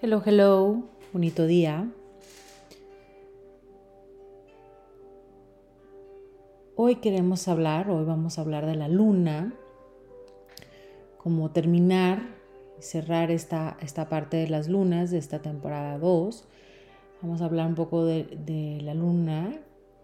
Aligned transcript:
Hello, 0.00 0.22
hello, 0.24 0.84
bonito 1.12 1.44
día. 1.44 1.90
Hoy 6.76 6.96
queremos 6.96 7.48
hablar, 7.48 7.90
hoy 7.90 8.04
vamos 8.04 8.38
a 8.38 8.42
hablar 8.42 8.64
de 8.66 8.76
la 8.76 8.86
luna, 8.86 9.52
como 11.16 11.50
terminar 11.50 12.22
y 12.78 12.82
cerrar 12.82 13.32
esta, 13.32 13.76
esta 13.80 14.08
parte 14.08 14.36
de 14.36 14.46
las 14.46 14.68
lunas 14.68 15.10
de 15.10 15.18
esta 15.18 15.42
temporada 15.42 15.98
2. 15.98 16.44
Vamos 17.20 17.42
a 17.42 17.46
hablar 17.46 17.66
un 17.66 17.74
poco 17.74 18.04
de, 18.04 18.78
la 18.80 18.94
luna 18.94 19.52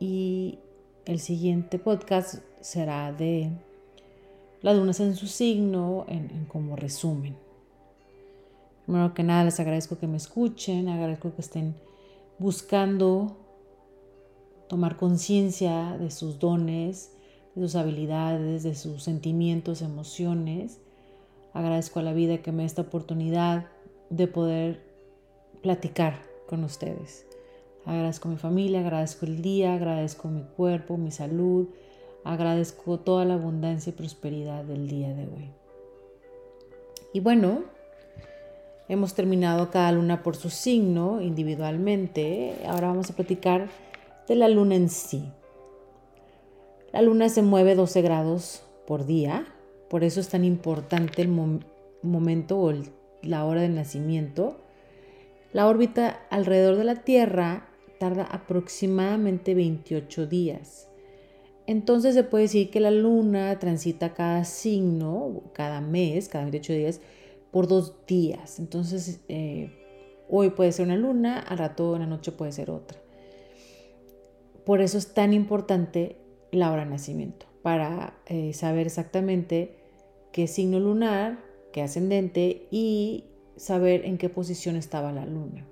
y 0.01 0.59
el 1.05 1.21
siguiente 1.21 1.79
podcast 1.79 2.43
será 2.61 3.13
de 3.13 3.53
las 4.61 4.77
lunas 4.77 4.99
en 4.99 5.15
su 5.15 5.29
signo, 5.29 6.05
en 6.09 6.47
como 6.47 6.75
resumen. 6.75 7.44
Primero 8.85 9.15
que 9.15 9.23
nada, 9.23 9.45
les 9.45 9.59
agradezco 9.61 9.99
que 9.99 10.07
me 10.07 10.17
escuchen, 10.17 10.89
agradezco 10.89 11.35
que 11.35 11.41
estén 11.41 11.75
buscando 12.39 13.37
tomar 14.69 14.97
conciencia 14.97 15.97
de 15.99 16.11
sus 16.11 16.39
dones, 16.39 17.17
de 17.55 17.63
sus 17.63 17.77
habilidades, 17.77 18.63
de 18.63 18.75
sus 18.75 19.03
sentimientos, 19.03 19.83
emociones. 19.83 20.81
Agradezco 21.53 22.01
a 22.01 22.03
la 22.03 22.13
vida 22.13 22.39
que 22.39 22.53
me 22.53 22.63
dé 22.63 22.67
esta 22.67 22.83
oportunidad 22.83 23.67
de 24.11 24.27
poder 24.27 24.83
platicar 25.63 26.21
con 26.47 26.65
ustedes. 26.65 27.27
Agradezco 27.87 28.29
a 28.29 28.33
mi 28.33 28.39
familia, 28.39 28.81
agradezco 28.81 29.27
el 29.27 29.41
día, 29.41 29.75
agradezco 29.75 30.29
mi 30.29 30.43
cuerpo, 30.43 30.97
mi 30.97 31.11
salud, 31.11 31.69
agradezco 32.25 32.99
toda 32.99 33.25
la 33.25 33.35
abundancia 33.35 33.91
y 33.91 33.95
prosperidad 33.95 34.65
del 34.65 34.89
día 34.89 35.15
de 35.15 35.27
hoy. 35.27 35.51
Y 37.13 37.21
bueno, 37.21 37.63
Hemos 38.89 39.15
terminado 39.15 39.71
cada 39.71 39.93
luna 39.93 40.23
por 40.23 40.37
su 40.37 40.51
signo 40.51 41.23
individualmente. 41.23 42.55
Ahora 42.67 42.89
vamos 42.89 43.11
a 43.11 43.17
platicar 43.17 43.69
de 44.29 44.35
la 44.35 44.49
luna 44.49 44.75
en 44.75 44.91
sí. 44.91 45.25
La 46.93 47.01
luna 47.01 47.29
se 47.31 47.43
mueve 47.43 47.75
12 47.75 48.03
grados 48.03 48.63
por 48.87 49.07
día, 49.07 49.47
por 49.89 50.05
eso 50.05 50.21
es 50.21 50.29
tan 50.29 50.45
importante 50.45 51.23
el 51.23 51.29
momento 52.03 52.59
o 52.59 52.73
la 53.23 53.45
hora 53.47 53.63
de 53.63 53.71
nacimiento. 53.71 54.59
La 55.53 55.67
órbita 55.67 56.21
alrededor 56.31 56.77
de 56.77 56.85
la 56.85 56.97
Tierra 56.97 57.69
tarda 57.99 58.25
aproximadamente 58.25 59.55
28 59.55 60.27
días. 60.27 60.89
Entonces 61.67 62.15
se 62.15 62.23
puede 62.23 62.45
decir 62.45 62.71
que 62.71 62.81
la 62.81 62.91
luna 62.91 63.59
transita 63.59 64.13
cada 64.13 64.45
signo, 64.45 65.43
cada 65.55 65.81
mes, 65.81 66.29
cada 66.29 66.45
28 66.45 66.73
días, 66.75 67.01
por 67.55 67.69
dos 67.69 68.05
días. 68.09 68.59
Entonces, 68.59 69.21
eh, 69.29 69.71
hoy 70.29 70.51
puede 70.51 70.73
ser 70.73 70.87
una 70.87 70.97
luna, 70.97 71.39
al 71.39 71.59
rato 71.59 71.95
en 71.95 72.01
la 72.01 72.09
noche 72.09 72.33
puede 72.33 72.51
ser 72.51 72.69
otra. 72.69 72.99
Por 74.67 74.81
eso 74.81 74.99
es 74.99 75.15
tan 75.15 75.33
importante 75.33 76.17
la 76.51 76.73
hora 76.73 76.85
de 76.85 76.91
nacimiento, 76.91 77.47
para 77.63 78.19
eh, 78.27 78.53
saber 78.55 78.89
exactamente 78.89 79.77
qué 80.33 80.49
signo 80.49 80.81
lunar, 80.81 81.39
qué 81.73 81.83
ascendente 81.83 82.67
y 82.73 83.27
saber 83.55 84.05
en 84.05 84.19
qué 84.19 84.29
posición 84.29 84.75
estaba 84.75 85.13
la 85.13 85.25
luna. 85.25 85.65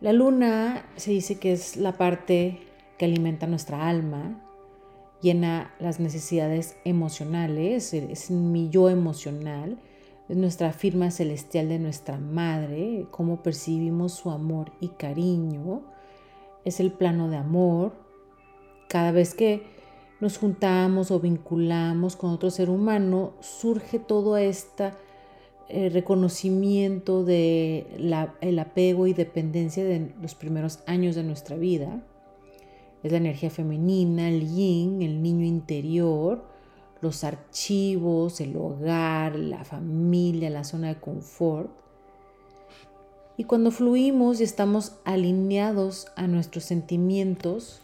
La 0.00 0.12
luna 0.12 0.86
se 0.94 1.10
dice 1.10 1.40
que 1.40 1.50
es 1.50 1.76
la 1.76 1.94
parte 1.94 2.60
que 2.98 3.06
alimenta 3.06 3.48
nuestra 3.48 3.88
alma, 3.88 4.45
llena 5.22 5.74
las 5.78 6.00
necesidades 6.00 6.76
emocionales, 6.84 7.94
es 7.94 8.30
mi 8.30 8.68
yo 8.68 8.90
emocional, 8.90 9.78
es 10.28 10.36
nuestra 10.36 10.72
firma 10.72 11.10
celestial 11.10 11.68
de 11.68 11.78
nuestra 11.78 12.18
madre, 12.18 13.06
cómo 13.10 13.42
percibimos 13.42 14.12
su 14.12 14.30
amor 14.30 14.72
y 14.80 14.88
cariño, 14.88 15.82
es 16.64 16.80
el 16.80 16.92
plano 16.92 17.28
de 17.30 17.36
amor. 17.36 17.92
Cada 18.88 19.12
vez 19.12 19.34
que 19.34 19.62
nos 20.20 20.38
juntamos 20.38 21.10
o 21.10 21.20
vinculamos 21.20 22.16
con 22.16 22.30
otro 22.30 22.50
ser 22.50 22.70
humano, 22.70 23.34
surge 23.40 23.98
todo 23.98 24.36
este 24.36 24.92
reconocimiento 25.68 27.24
de 27.24 27.86
el 28.40 28.58
apego 28.58 29.06
y 29.06 29.14
dependencia 29.14 29.84
de 29.84 30.12
los 30.20 30.34
primeros 30.34 30.80
años 30.86 31.14
de 31.16 31.24
nuestra 31.24 31.56
vida 31.56 32.02
es 33.06 33.12
la 33.12 33.18
energía 33.18 33.50
femenina, 33.50 34.28
el 34.28 34.48
yin, 34.48 35.02
el 35.02 35.22
niño 35.22 35.44
interior, 35.44 36.44
los 37.00 37.24
archivos, 37.24 38.40
el 38.40 38.56
hogar, 38.56 39.36
la 39.36 39.64
familia, 39.64 40.50
la 40.50 40.64
zona 40.64 40.88
de 40.88 41.00
confort. 41.00 41.70
Y 43.36 43.44
cuando 43.44 43.70
fluimos 43.70 44.40
y 44.40 44.44
estamos 44.44 44.96
alineados 45.04 46.08
a 46.16 46.26
nuestros 46.26 46.64
sentimientos, 46.64 47.80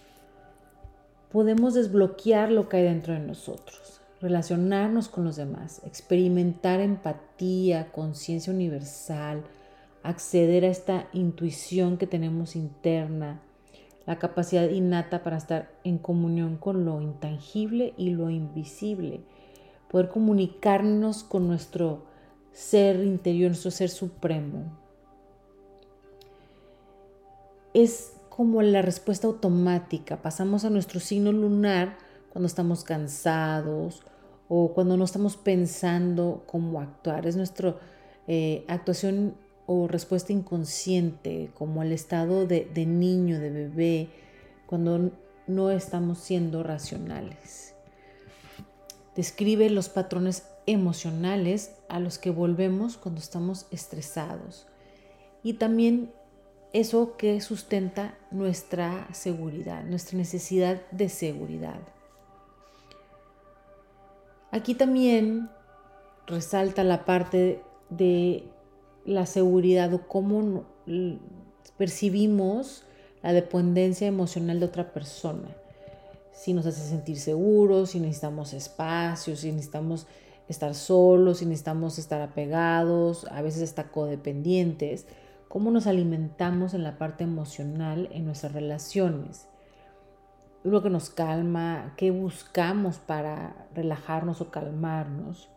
podemos 1.30 1.74
desbloquear 1.74 2.50
lo 2.50 2.68
que 2.68 2.78
hay 2.78 2.84
dentro 2.84 3.14
de 3.14 3.20
nosotros, 3.20 4.00
relacionarnos 4.20 5.08
con 5.08 5.24
los 5.24 5.36
demás, 5.36 5.82
experimentar 5.84 6.80
empatía, 6.80 7.92
conciencia 7.92 8.52
universal, 8.52 9.42
acceder 10.02 10.64
a 10.64 10.68
esta 10.68 11.08
intuición 11.12 11.96
que 11.96 12.06
tenemos 12.06 12.56
interna, 12.56 13.40
la 14.06 14.18
capacidad 14.18 14.68
innata 14.68 15.22
para 15.22 15.36
estar 15.36 15.70
en 15.84 15.98
comunión 15.98 16.56
con 16.56 16.84
lo 16.84 17.00
intangible 17.00 17.94
y 17.96 18.10
lo 18.10 18.30
invisible, 18.30 19.20
poder 19.88 20.08
comunicarnos 20.08 21.22
con 21.22 21.46
nuestro 21.46 22.04
ser 22.52 23.04
interior, 23.04 23.50
nuestro 23.50 23.70
ser 23.70 23.90
supremo. 23.90 24.64
Es 27.74 28.14
como 28.28 28.62
la 28.62 28.82
respuesta 28.82 29.26
automática, 29.26 30.20
pasamos 30.20 30.64
a 30.64 30.70
nuestro 30.70 31.00
signo 31.00 31.32
lunar 31.32 31.96
cuando 32.30 32.46
estamos 32.46 32.82
cansados 32.82 34.02
o 34.48 34.72
cuando 34.72 34.96
no 34.96 35.04
estamos 35.04 35.36
pensando 35.36 36.42
cómo 36.46 36.80
actuar, 36.80 37.26
es 37.26 37.36
nuestra 37.36 37.76
eh, 38.26 38.64
actuación 38.68 39.34
o 39.66 39.86
respuesta 39.88 40.32
inconsciente, 40.32 41.50
como 41.54 41.82
el 41.82 41.92
estado 41.92 42.46
de, 42.46 42.70
de 42.72 42.86
niño, 42.86 43.38
de 43.38 43.50
bebé, 43.50 44.08
cuando 44.66 45.10
no 45.46 45.70
estamos 45.70 46.18
siendo 46.18 46.62
racionales. 46.62 47.74
Describe 49.14 49.68
los 49.70 49.88
patrones 49.88 50.44
emocionales 50.66 51.72
a 51.88 52.00
los 52.00 52.18
que 52.18 52.30
volvemos 52.30 52.96
cuando 52.96 53.20
estamos 53.20 53.66
estresados 53.70 54.66
y 55.42 55.54
también 55.54 56.12
eso 56.72 57.16
que 57.16 57.40
sustenta 57.40 58.16
nuestra 58.30 59.08
seguridad, 59.12 59.84
nuestra 59.84 60.16
necesidad 60.16 60.80
de 60.90 61.08
seguridad. 61.08 61.80
Aquí 64.50 64.74
también 64.74 65.50
resalta 66.26 66.84
la 66.84 67.04
parte 67.04 67.62
de 67.90 68.44
la 69.04 69.26
seguridad 69.26 69.92
o 69.94 70.06
cómo 70.06 70.64
percibimos 71.76 72.84
la 73.22 73.32
dependencia 73.32 74.06
emocional 74.06 74.60
de 74.60 74.66
otra 74.66 74.92
persona. 74.92 75.48
Si 76.32 76.52
nos 76.52 76.66
hace 76.66 76.88
sentir 76.88 77.18
seguros, 77.18 77.90
si 77.90 78.00
necesitamos 78.00 78.52
espacio, 78.52 79.36
si 79.36 79.52
necesitamos 79.52 80.06
estar 80.48 80.74
solos, 80.74 81.38
si 81.38 81.46
necesitamos 81.46 81.98
estar 81.98 82.20
apegados, 82.20 83.26
a 83.30 83.42
veces 83.42 83.62
hasta 83.62 83.90
codependientes. 83.90 85.06
Cómo 85.48 85.70
nos 85.70 85.86
alimentamos 85.86 86.74
en 86.74 86.82
la 86.82 86.98
parte 86.98 87.24
emocional 87.24 88.08
en 88.12 88.24
nuestras 88.24 88.52
relaciones. 88.52 89.46
Lo 90.64 90.82
que 90.82 90.90
nos 90.90 91.10
calma, 91.10 91.94
qué 91.96 92.10
buscamos 92.10 92.98
para 92.98 93.66
relajarnos 93.74 94.40
o 94.40 94.50
calmarnos 94.50 95.48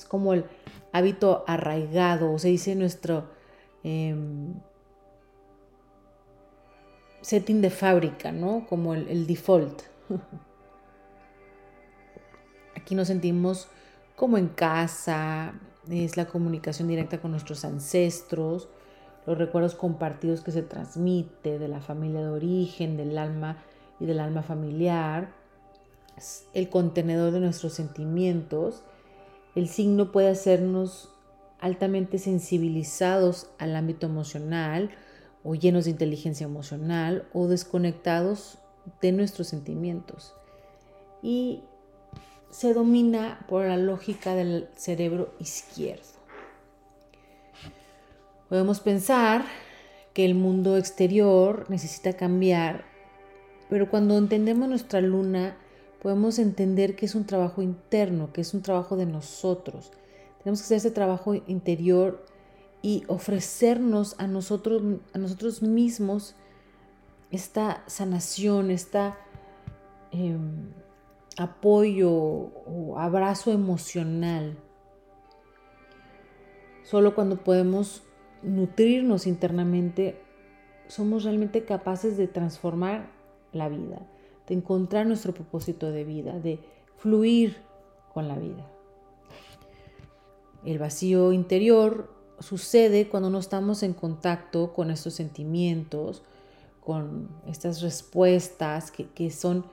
es 0.00 0.06
como 0.06 0.32
el 0.32 0.46
hábito 0.92 1.44
arraigado, 1.46 2.32
o 2.32 2.38
se 2.38 2.48
dice 2.48 2.74
nuestro 2.74 3.28
em, 3.84 4.54
setting 7.20 7.60
de 7.60 7.70
fábrica, 7.70 8.32
¿no? 8.32 8.66
Como 8.66 8.94
el, 8.94 9.08
el 9.08 9.26
default. 9.26 9.82
Aquí 12.76 12.94
nos 12.94 13.08
sentimos 13.08 13.68
como 14.16 14.38
en 14.38 14.48
casa, 14.48 15.52
es 15.90 16.16
la 16.16 16.26
comunicación 16.26 16.88
directa 16.88 17.20
con 17.20 17.30
nuestros 17.30 17.64
ancestros, 17.64 18.68
los 19.26 19.36
recuerdos 19.36 19.74
compartidos 19.74 20.40
que 20.40 20.50
se 20.50 20.62
transmite 20.62 21.58
de 21.58 21.68
la 21.68 21.82
familia 21.82 22.20
de 22.20 22.28
origen, 22.28 22.96
del 22.96 23.18
alma 23.18 23.58
y 23.98 24.06
del 24.06 24.20
alma 24.20 24.42
familiar, 24.42 25.28
el 26.54 26.70
contenedor 26.70 27.32
de 27.32 27.40
nuestros 27.40 27.74
sentimientos 27.74 28.82
el 29.54 29.68
signo 29.68 30.12
puede 30.12 30.28
hacernos 30.28 31.10
altamente 31.58 32.18
sensibilizados 32.18 33.50
al 33.58 33.76
ámbito 33.76 34.06
emocional 34.06 34.90
o 35.42 35.54
llenos 35.54 35.84
de 35.84 35.90
inteligencia 35.90 36.44
emocional 36.44 37.28
o 37.32 37.48
desconectados 37.48 38.58
de 39.00 39.12
nuestros 39.12 39.48
sentimientos. 39.48 40.34
Y 41.22 41.62
se 42.50 42.74
domina 42.74 43.44
por 43.48 43.66
la 43.66 43.76
lógica 43.76 44.34
del 44.34 44.68
cerebro 44.74 45.34
izquierdo. 45.38 46.02
Podemos 48.48 48.80
pensar 48.80 49.44
que 50.12 50.24
el 50.24 50.34
mundo 50.34 50.76
exterior 50.76 51.66
necesita 51.68 52.14
cambiar, 52.14 52.84
pero 53.68 53.88
cuando 53.88 54.18
entendemos 54.18 54.68
nuestra 54.68 55.00
luna, 55.00 55.56
podemos 56.00 56.38
entender 56.38 56.96
que 56.96 57.06
es 57.06 57.14
un 57.14 57.26
trabajo 57.26 57.62
interno, 57.62 58.32
que 58.32 58.40
es 58.40 58.54
un 58.54 58.62
trabajo 58.62 58.96
de 58.96 59.06
nosotros. 59.06 59.92
Tenemos 60.42 60.60
que 60.60 60.64
hacer 60.64 60.78
ese 60.78 60.90
trabajo 60.90 61.34
interior 61.34 62.24
y 62.82 63.04
ofrecernos 63.08 64.16
a 64.18 64.26
nosotros, 64.26 64.82
a 65.12 65.18
nosotros 65.18 65.62
mismos 65.62 66.34
esta 67.30 67.82
sanación, 67.86 68.70
esta 68.70 69.18
em, 70.10 70.72
apoyo 71.36 72.10
o 72.10 72.98
abrazo 72.98 73.52
emocional. 73.52 74.56
Solo 76.82 77.14
cuando 77.14 77.44
podemos 77.44 78.02
nutrirnos 78.42 79.26
internamente, 79.26 80.20
somos 80.88 81.24
realmente 81.24 81.64
capaces 81.64 82.16
de 82.16 82.26
transformar 82.26 83.10
la 83.52 83.68
vida, 83.68 84.00
de 84.46 84.54
encontrar 84.54 85.06
nuestro 85.06 85.32
propósito 85.32 85.90
de 85.90 86.04
vida, 86.04 86.38
de 86.38 86.58
fluir 86.96 87.56
con 88.12 88.28
la 88.28 88.36
vida. 88.36 88.66
El 90.64 90.78
vacío 90.78 91.32
interior 91.32 92.12
sucede 92.40 93.08
cuando 93.08 93.30
no 93.30 93.38
estamos 93.38 93.82
en 93.82 93.94
contacto 93.94 94.72
con 94.72 94.90
estos 94.90 95.14
sentimientos, 95.14 96.22
con 96.80 97.28
estas 97.46 97.82
respuestas 97.82 98.90
que, 98.90 99.30
son 99.30 99.64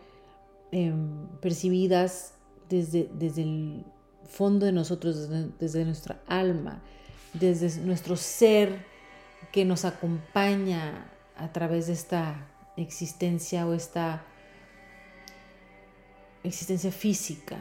em, 0.72 1.28
percibidas 1.42 2.34
desde, 2.70 3.10
desde, 3.14 3.44
el 3.44 3.86
fondo 4.28 4.66
de 4.66 4.72
nosotros, 4.74 5.30
desde, 5.60 5.86
nuestra 5.86 6.22
alma, 6.28 6.82
desde 7.34 7.82
nuestro 7.82 8.16
ser 8.18 8.86
que 9.52 9.66
nos 9.66 9.86
acompaña 9.86 11.10
a 11.38 11.52
través 11.54 11.88
de 11.88 11.94
esta 11.94 12.48
existencia 12.76 13.66
o 13.66 13.74
esta 13.74 14.26
existencia 16.48 16.92
física. 16.92 17.58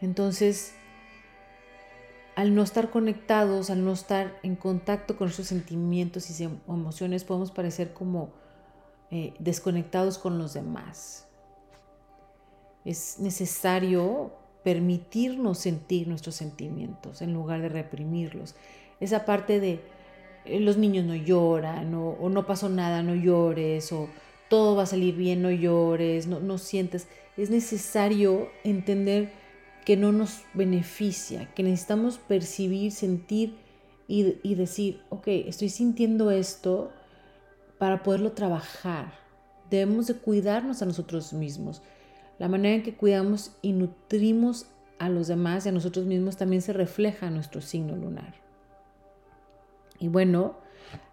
Entonces, 0.00 0.74
al 2.34 2.54
no 2.54 2.62
estar 2.62 2.90
conectados, 2.90 3.70
al 3.70 3.84
no 3.84 3.92
estar 3.92 4.38
en 4.42 4.56
contacto 4.56 5.16
con 5.16 5.26
nuestros 5.26 5.48
sentimientos 5.48 6.28
y 6.28 6.44
emociones, 6.44 7.24
podemos 7.24 7.50
parecer 7.50 7.92
como 7.92 8.30
eh, 9.10 9.34
desconectados 9.38 10.18
con 10.18 10.38
los 10.38 10.54
demás. 10.54 11.28
Es 12.84 13.18
necesario 13.20 14.32
permitirnos 14.64 15.58
sentir 15.58 16.08
nuestros 16.08 16.34
sentimientos 16.34 17.20
en 17.22 17.32
lugar 17.34 17.60
de 17.60 17.68
reprimirlos. 17.68 18.54
Esa 19.00 19.24
parte 19.24 19.60
de 19.60 19.80
eh, 20.44 20.60
los 20.60 20.78
niños 20.78 21.04
no 21.04 21.14
lloran 21.14 21.94
o, 21.94 22.10
o, 22.10 22.28
no 22.28 22.46
pasó 22.46 22.68
nada, 22.68 23.02
no 23.02 23.14
llores 23.14 23.92
o 23.92 24.08
todo 24.52 24.76
va 24.76 24.82
a 24.82 24.86
salir 24.86 25.16
bien, 25.16 25.40
no 25.40 25.50
llores, 25.50 26.26
no, 26.26 26.38
no 26.38 26.58
sientes. 26.58 27.08
Es 27.38 27.48
necesario 27.48 28.50
entender 28.64 29.32
que 29.86 29.96
no 29.96 30.12
nos 30.12 30.42
beneficia, 30.52 31.50
que 31.54 31.62
necesitamos 31.62 32.18
percibir, 32.18 32.92
sentir 32.92 33.56
y, 34.06 34.54
decir, 34.54 35.00
ok, 35.08 35.26
estoy 35.26 35.70
sintiendo 35.70 36.30
esto 36.30 36.92
para 37.78 38.02
poderlo 38.02 38.32
trabajar. 38.32 39.14
Debemos 39.70 40.06
de 40.08 40.16
cuidarnos 40.16 40.82
a 40.82 40.84
nosotros 40.84 41.32
mismos. 41.32 41.80
La 42.38 42.46
manera 42.46 42.74
en 42.74 42.82
que 42.82 42.94
cuidamos 42.94 43.56
y 43.62 43.72
nutrimos 43.72 44.66
a 44.98 45.08
los 45.08 45.28
demás 45.28 45.64
y 45.64 45.70
a 45.70 45.72
nosotros 45.72 46.04
mismos 46.04 46.36
también 46.36 46.60
se 46.60 46.74
refleja 46.74 47.28
en 47.28 47.36
nuestro 47.36 47.62
signo 47.62 47.96
lunar. 47.96 48.34
Y 49.98 50.08
bueno, 50.08 50.56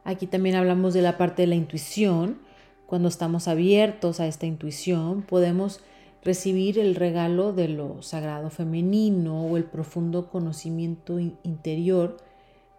aquí 0.03 0.27
también 0.27 0.57
hablamos 0.57 0.93
de 0.93 1.03
la 1.03 1.17
parte 1.17 1.43
de 1.43 1.47
la 1.47 1.55
intuición. 1.55 2.48
Cuando 2.89 3.07
estamos 3.07 3.47
abiertos 3.47 4.19
a 4.19 4.25
esta 4.25 4.47
intuición, 4.47 5.21
podemos 5.21 5.79
recibir 6.23 6.79
el 6.79 6.95
regalo 6.95 7.53
de 7.53 7.67
lo 7.67 8.01
sagrado 8.01 8.49
femenino 8.49 9.45
o 9.45 9.57
el 9.57 9.65
profundo 9.65 10.27
conocimiento 10.31 11.19
interior 11.19 12.17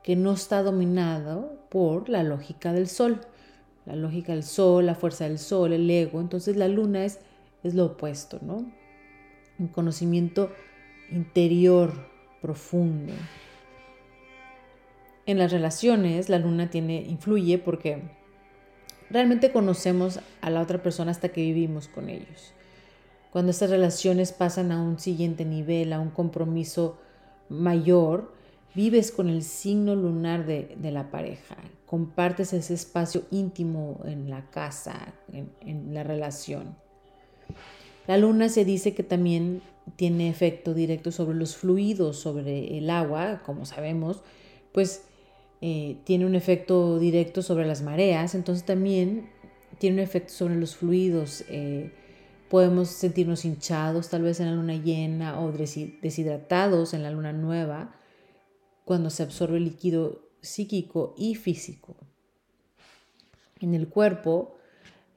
que 0.03 0.17
no 0.17 0.33
está 0.33 0.65
dominado 0.65 1.61
por 1.69 2.09
la 2.09 2.25
lógica 2.25 2.73
del 2.73 2.89
sol. 2.89 3.21
La 3.87 3.95
lógica 3.95 4.33
del 4.33 4.43
sol, 4.43 4.87
la 4.87 4.97
fuerza 4.97 5.29
del 5.29 5.39
sol, 5.39 5.73
el 5.73 5.89
ego. 5.89 6.21
Entonces 6.21 6.57
la 6.57 6.67
luna 6.67 7.05
es, 7.05 7.21
es 7.63 7.77
lo 7.77 7.85
opuesto, 7.85 8.41
¿no? 8.43 8.69
Un 9.61 9.69
conocimiento 9.69 10.51
interior 11.13 11.93
profundo. 12.43 13.13
En 15.25 15.39
las 15.39 15.53
relaciones 15.53 16.29
la 16.29 16.41
luna 16.41 16.69
tiene, 16.69 17.01
influye 17.01 17.59
porque 17.59 18.19
realmente 19.11 19.53
conocemos 19.53 20.21
a 20.41 20.51
la 20.51 20.61
otra 20.61 20.83
persona 20.83 21.11
hasta 21.11 21.31
que 21.31 21.43
vivimos 21.43 21.89
con 21.89 22.09
ellos. 22.09 22.53
Cuando 23.31 23.51
estas 23.51 23.71
relaciones 23.71 24.33
pasan 24.33 24.73
a 24.73 24.83
un 24.83 24.99
siguiente 24.99 25.45
nivel, 25.45 25.93
a 25.93 26.01
un 26.01 26.11
compromiso 26.11 26.99
mayor, 27.49 28.33
vives 28.75 29.13
con 29.13 29.29
el 29.29 29.43
signo 29.43 29.95
lunar 29.95 30.47
de, 30.47 30.77
la 30.91 31.11
pareja, 31.11 31.57
compartes 31.87 32.53
ese 32.53 32.75
espacio 32.75 33.23
íntimo 33.31 34.01
en 34.05 34.31
la 34.31 34.51
casa, 34.51 35.15
en, 35.33 35.51
en 35.61 35.95
la 35.95 36.03
relación. 36.03 36.77
La 38.07 38.17
luna 38.17 38.49
se 38.49 38.65
dice 38.65 38.95
que 38.95 39.03
también 39.03 39.63
tiene 39.97 40.29
efecto 40.29 40.75
directo 40.75 41.13
sobre 41.13 41.37
los 41.37 41.57
fluidos, 41.57 42.19
sobre 42.19 42.79
el 42.79 42.91
agua, 42.91 43.43
como 43.45 43.67
sabemos, 43.67 44.23
pues 44.73 45.05
eh, 45.61 45.99
tiene 46.05 46.25
un 46.25 46.35
efecto 46.35 46.99
directo 46.99 47.43
sobre 47.43 47.67
las 47.67 47.83
mareas, 47.83 48.35
entonces 48.35 48.65
también 48.65 49.29
tiene 49.79 49.97
un 49.97 50.03
efecto 50.03 50.33
sobre 50.33 50.57
los 50.57 50.77
fluidos. 50.77 51.45
Eh, 51.49 51.93
Podemos 52.49 52.89
sentirnos 52.89 53.45
hinchados 53.45 54.09
tal 54.09 54.23
vez 54.23 54.41
en 54.41 54.47
la 54.47 54.57
luna 54.57 54.75
llena 54.75 55.41
o 55.41 55.53
deshidratados 55.53 56.95
en 56.95 57.05
la 57.05 57.13
luna 57.13 57.33
nueva 57.33 57.95
cuando 58.85 59.09
se 59.09 59.23
absorbe 59.23 59.61
líquido 59.61 60.29
psíquico 60.41 61.15
y 61.17 61.37
físico. 61.37 61.97
En 63.61 63.73
el 63.75 63.87
cuerpo 63.89 64.57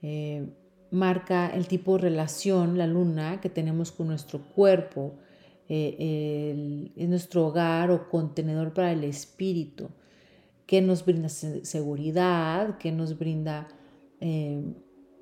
eh, 0.04 0.48
marca 0.92 1.50
el 1.50 1.66
tipo 1.66 1.95
de 1.95 2.04
relación, 2.04 2.78
la 2.78 2.86
luna, 2.86 3.42
que 3.42 3.50
tenemos 3.50 3.92
con 3.92 4.09
nuestro 4.09 4.40
cuerpo. 4.40 5.16
Es 5.68 7.09
nuestro 7.09 7.47
hogar 7.47 7.90
o 7.90 8.09
contenedor 8.09 8.76
para 8.76 8.92
el 8.92 9.04
espíritu, 9.06 9.90
que 10.73 10.81
nos 10.81 11.06
brinda 11.06 11.30
seguridad, 11.30 12.80
que 12.80 12.92
nos 12.92 13.19
brinda 13.19 13.68
eh, 14.19 14.59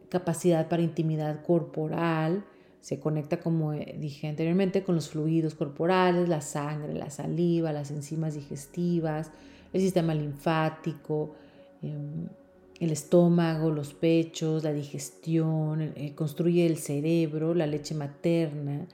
capacidad 0.08 0.70
para 0.70 0.82
intimidad 0.82 1.44
corporal, 1.44 2.46
se 2.80 3.02
conecta, 3.02 3.42
como 3.42 3.74
eh, 3.74 3.98
dije 4.00 4.30
anteriormente, 4.30 4.82
con 4.82 4.96
los 4.96 5.10
fluidos 5.10 5.54
corporales, 5.56 6.30
la 6.30 6.40
sangre, 6.40 6.94
la 6.94 7.10
saliva, 7.10 7.74
las 7.74 7.92
enzimas 7.92 8.36
digestivas, 8.36 9.30
el 9.74 9.82
sistema 9.82 10.16
linfático, 10.16 11.36
em, 11.82 12.30
el 12.80 12.92
estómago, 12.92 13.72
los 13.72 13.94
pechos, 13.94 14.64
la 14.64 14.72
digestión, 14.72 15.82
eh, 15.82 16.14
construye 16.16 16.66
el 16.66 16.78
cerebro, 16.78 17.54
la 17.54 17.68
leche 17.68 17.94
materna, 17.94 18.88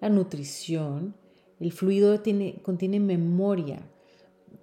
la 0.00 0.08
nutrición. 0.08 1.14
El 1.60 1.70
fluido 1.70 2.18
tiene, 2.20 2.62
contiene 2.62 2.98
memoria. 2.98 3.82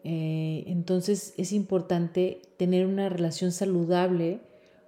Eh, 0.03 0.63
entonces 0.67 1.33
es 1.37 1.51
importante 1.51 2.41
tener 2.57 2.85
una 2.85 3.09
relación 3.09 3.51
saludable 3.51 4.41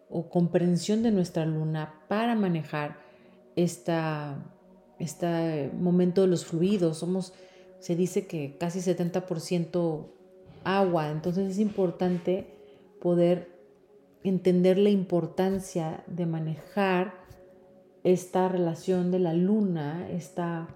o 0.09 0.29
comprensión 0.29 1.03
de 1.03 1.11
nuestra 1.11 1.45
luna 1.45 2.01
para 2.07 2.35
manejar 2.35 2.99
esta, 3.55 4.37
este 4.99 5.71
momento 5.73 6.21
de 6.21 6.27
los 6.27 6.45
fluidos. 6.45 6.97
Somos, 6.97 7.33
se 7.79 7.95
dice 7.95 8.27
que 8.27 8.57
casi 8.57 8.79
70% 8.79 10.05
agua, 10.63 11.11
entonces 11.11 11.49
es 11.51 11.59
importante 11.59 12.47
poder 13.01 13.57
entender 14.23 14.77
la 14.77 14.89
importancia 14.89 16.03
de 16.07 16.25
manejar 16.25 17.13
esta 18.03 18.47
relación 18.47 19.11
de 19.11 19.19
la 19.19 19.33
luna, 19.33 20.09
esta 20.09 20.67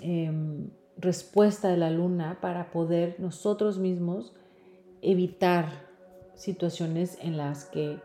em, 0.00 0.70
respuesta 1.02 1.68
de 1.68 1.76
la 1.76 1.90
luna 1.90 2.38
para 2.40 2.70
poder 2.70 3.16
nosotros 3.18 3.78
mismos 3.78 4.32
evitar 5.02 5.90
situaciones 6.34 7.18
en 7.20 7.36
las 7.36 7.66
que 7.66 7.98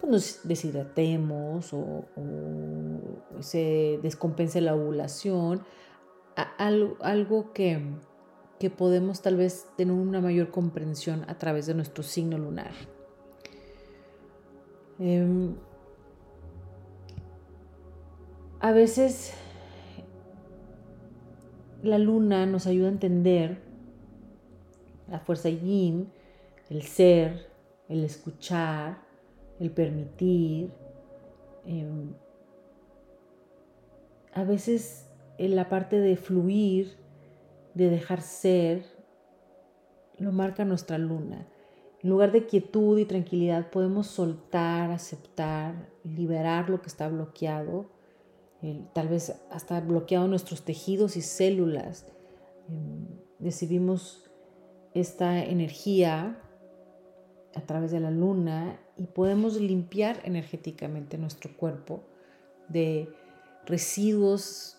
pues, 0.00 0.10
nos 0.10 0.48
deshidratemos 0.48 1.74
o, 1.74 2.04
se 3.40 3.98
descompense 4.02 4.60
la 4.60 4.74
ovulación, 4.74 5.64
algo, 6.56 7.52
que, 7.52 7.80
que 8.58 8.70
podemos 8.70 9.20
tal 9.20 9.36
vez 9.36 9.66
tener 9.76 9.94
una 9.94 10.20
mayor 10.20 10.50
comprensión 10.50 11.24
a 11.28 11.36
través 11.36 11.66
de 11.66 11.74
nuestro 11.74 12.04
signo 12.04 12.38
lunar. 12.38 12.72
Em, 15.00 15.56
a 18.60 18.70
veces 18.70 19.34
la 21.84 21.98
luna 21.98 22.46
nos 22.46 22.66
ayuda 22.66 22.88
a 22.88 22.92
entender 22.92 23.58
La 25.08 25.20
fuerza 25.20 25.50
yin, 25.50 26.10
el 26.70 26.82
ser, 26.82 27.48
el 27.88 28.04
escuchar, 28.04 28.98
el 29.60 29.70
permitir. 29.70 30.70
Em, 31.66 32.14
a 34.32 34.44
veces 34.44 35.08
en 35.38 35.56
la 35.56 35.68
parte 35.68 35.98
de 35.98 36.16
fluir, 36.16 36.96
de 37.74 37.90
dejar 37.90 38.22
ser, 38.22 38.84
lo 40.18 40.32
marca 40.32 40.64
nuestra 40.64 40.98
luna. 40.98 41.46
En 42.02 42.10
lugar 42.10 42.32
de 42.32 42.46
quietud 42.46 42.98
y 42.98 43.04
tranquilidad 43.04 43.70
podemos 43.70 44.06
soltar, 44.06 44.90
aceptar, 44.90 45.88
liberar 46.04 46.70
lo 46.70 46.80
que 46.80 46.88
está 46.88 47.08
bloqueado, 47.08 47.86
tal 48.92 49.08
vez 49.08 49.34
hasta 49.50 49.80
bloqueado 49.80 50.28
nuestros 50.28 50.64
tejidos 50.64 51.16
y 51.16 51.22
células. 51.22 52.06
Em, 52.68 53.06
recibimos 53.40 54.30
esta 54.94 55.44
energía 55.44 56.40
a 57.54 57.60
través 57.62 57.90
de 57.90 58.00
la 58.00 58.10
luna 58.10 58.80
y 58.96 59.06
podemos 59.06 59.60
limpiar 59.60 60.20
energéticamente 60.24 61.18
nuestro 61.18 61.56
cuerpo 61.56 62.04
de 62.68 63.08
residuos 63.66 64.78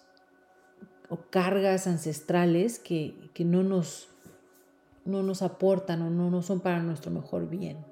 o 1.10 1.18
cargas 1.30 1.88
ancestrales 1.88 2.80
que, 2.80 3.32
no, 3.39 3.63
nos, 3.63 4.10
no 5.06 5.24
nos 5.24 5.42
aportan 5.42 6.01
o 6.01 6.10
no, 6.10 6.30
no 6.30 6.42
son 6.42 6.62
para 6.62 6.82
nuestro 6.82 7.12
mejor 7.12 7.48
bien. 7.50 7.86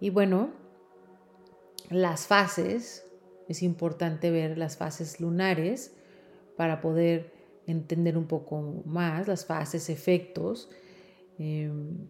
Y 0.00 0.10
bueno, 0.10 0.50
las 1.90 2.26
fases, 2.26 3.04
es 3.50 3.64
importante 3.64 4.30
ver 4.30 4.56
las 4.56 4.76
fases 4.76 5.20
lunares 5.20 5.92
para 6.56 6.80
poder 6.80 7.32
entender 7.66 8.16
un 8.16 8.28
poco 8.28 8.84
más 8.86 9.26
las 9.26 9.44
fases, 9.44 9.90
efectos. 9.90 10.70
Em, 11.36 12.08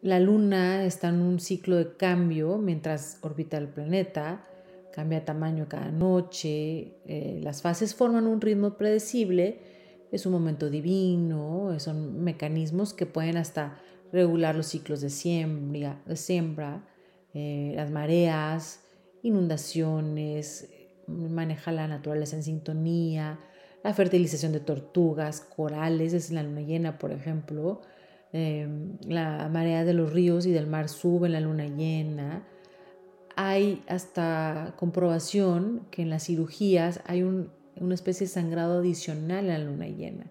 la 0.00 0.18
luna 0.18 0.86
está 0.86 1.10
en 1.10 1.20
un 1.20 1.40
ciclo 1.40 1.76
de 1.76 1.94
cambio 1.94 2.56
mientras 2.56 3.18
orbita 3.20 3.58
el 3.58 3.68
planeta, 3.68 4.48
cambia 4.92 5.26
tamaño 5.26 5.68
cada 5.68 5.90
noche, 5.90 6.96
eh, 7.04 7.38
las 7.42 7.60
fases 7.60 7.94
forman 7.94 8.26
un 8.26 8.40
ritmo 8.40 8.78
predecible, 8.78 9.60
es 10.10 10.24
un 10.24 10.32
momento 10.32 10.70
divino, 10.70 11.78
son 11.80 12.24
mecanismos 12.24 12.94
que 12.94 13.04
pueden 13.04 13.36
hasta 13.36 13.78
regular 14.10 14.54
los 14.54 14.68
ciclos 14.68 15.02
de 15.02 15.10
siembra, 15.10 16.02
siembra 16.14 16.88
eh, 17.34 17.72
las 17.76 17.90
mareas, 17.90 18.83
inundaciones, 19.24 20.68
maneja 21.08 21.72
la 21.72 21.88
naturaleza 21.88 22.36
en 22.36 22.44
sintonía, 22.44 23.40
la 23.82 23.92
fertilización 23.92 24.52
de 24.52 24.60
tortugas, 24.60 25.40
corales, 25.40 26.12
es 26.12 26.30
la 26.30 26.44
luna 26.44 26.60
llena, 26.60 26.98
por 26.98 27.10
ejemplo, 27.10 27.82
Em, 28.36 28.98
la 29.06 29.48
marea 29.48 29.84
de 29.84 29.94
los 29.94 30.12
ríos 30.12 30.44
y 30.44 30.50
del 30.50 30.66
mar 30.66 30.88
sube 30.88 31.28
en 31.28 31.34
la 31.34 31.40
luna 31.40 31.68
llena. 31.68 32.44
Hay 33.36 33.84
hasta 33.86 34.74
comprobación 34.76 35.86
que 35.92 36.02
en 36.02 36.10
las 36.10 36.24
cirugías 36.24 37.00
hay 37.06 37.22
una 37.22 37.94
especie 37.94 38.26
de 38.26 38.32
sangrado 38.32 38.80
adicional 38.80 39.44
en 39.44 39.46
la 39.46 39.58
luna 39.58 39.86
llena. 39.86 40.26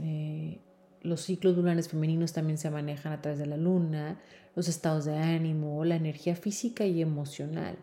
Eh, 0.00 0.60
los 1.06 1.22
ciclos 1.22 1.56
lunares 1.56 1.88
femeninos 1.88 2.32
también 2.32 2.58
se 2.58 2.70
manejan 2.70 3.12
a 3.12 3.22
través 3.22 3.38
de 3.38 3.46
la 3.46 3.56
luna, 3.56 4.20
los 4.54 4.68
estados 4.68 5.04
de 5.04 5.16
ánimo, 5.16 5.84
la 5.84 5.96
energía 5.96 6.36
física 6.36 6.84
y 6.84 7.00
emocional. 7.00 7.78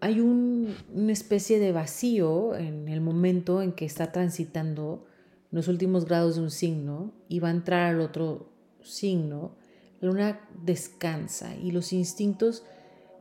Hay 0.00 0.20
una 0.20 1.12
especie 1.12 1.58
de 1.58 1.72
vacío 1.72 2.56
en 2.56 2.88
el 2.88 3.00
momento 3.00 3.60
en 3.60 3.72
que 3.72 3.84
está 3.84 4.12
transitando 4.12 5.04
los 5.50 5.68
últimos 5.68 6.06
grados 6.06 6.36
de 6.36 6.42
un 6.42 6.50
signo 6.50 7.12
y 7.28 7.40
va 7.40 7.48
a 7.48 7.52
entrar 7.52 7.94
al 7.94 8.00
otro 8.00 8.50
signo, 8.82 9.56
la 10.00 10.08
luna 10.08 10.48
descansa 10.62 11.54
y 11.56 11.72
los 11.72 11.92
instintos 11.92 12.64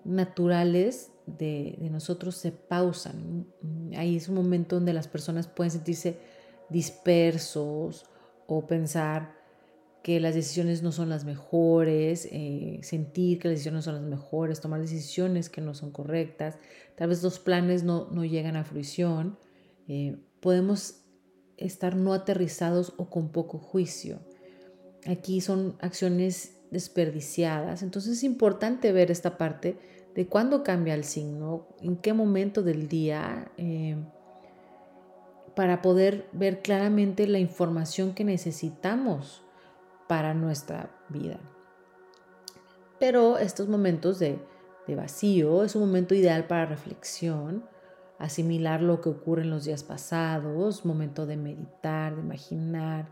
naturales 0.06 1.12
de, 1.26 1.78
nosotros 1.92 2.36
se 2.36 2.52
pausan. 2.52 3.48
Ahí 3.98 4.16
es 4.16 4.30
un 4.30 4.36
momento 4.36 4.76
donde 4.76 4.94
las 4.94 5.08
personas 5.08 5.48
pueden 5.48 5.72
sentirse 5.72 6.18
dispersos 6.70 8.06
o 8.48 8.68
pensar 8.68 9.40
que 10.04 10.20
las 10.20 10.34
decisiones 10.34 10.82
no 10.82 10.92
son 10.92 11.10
las 11.10 11.26
mejores, 11.26 12.28
eh, 12.32 12.80
sentir 12.84 13.40
que 13.40 13.50
las 13.50 13.56
decisiones 13.56 13.80
no 13.80 13.82
son 13.82 13.96
las 13.96 14.10
mejores, 14.10 14.62
tomar 14.62 14.80
decisiones 14.80 15.50
que 15.50 15.62
no 15.62 15.74
son 15.74 15.92
correctas, 15.92 16.58
tal 16.96 17.10
vez 17.10 17.22
los 17.22 17.40
planes 17.40 17.84
no, 17.84 18.08
llegan 18.24 18.56
a 18.56 18.64
fruición. 18.64 19.38
Eh, 19.88 20.18
podemos 20.40 21.02
estar 21.58 21.96
no 21.96 22.14
aterrizados 22.14 22.94
o 22.98 23.10
con 23.10 23.30
poco 23.30 23.58
juicio. 23.60 24.20
Aquí 25.06 25.42
son 25.42 25.76
acciones 25.82 26.56
desperdiciadas. 26.72 27.84
Entonces 27.84 28.14
es 28.18 28.24
importante 28.24 28.92
ver 28.92 29.12
esta 29.12 29.38
parte 29.38 29.78
de 30.16 30.28
cuándo 30.28 30.64
cambia 30.64 30.94
el 30.94 31.04
signo, 31.04 31.68
en 31.82 31.98
qué 31.98 32.14
momento 32.14 32.64
del 32.64 32.88
día, 32.88 33.52
eh, 33.58 33.98
para 35.60 35.82
poder 35.82 36.30
ver 36.32 36.62
claramente 36.62 37.28
la 37.28 37.38
información 37.38 38.14
que 38.14 38.24
necesitamos 38.24 39.44
para 40.08 40.34
nuestra 40.34 40.90
vida. 41.10 41.38
Pero 42.98 43.38
estos 43.38 43.68
momentos 43.68 44.20
de, 44.20 44.40
de 44.88 44.96
vacío 44.96 45.66
es 45.66 45.76
un 45.76 45.82
momento 45.82 46.16
ideal 46.16 46.48
para 46.48 46.66
reflexión, 46.66 47.66
asimilar 48.20 48.82
lo 48.82 49.02
que 49.02 49.10
ocurre 49.10 49.42
en 49.42 49.50
los 49.50 49.66
días 49.66 49.84
pasados, 49.84 50.86
momento 50.86 51.26
de 51.26 51.36
meditar, 51.36 52.16
de 52.16 52.22
imaginar, 52.22 53.10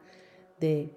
de 0.58 0.96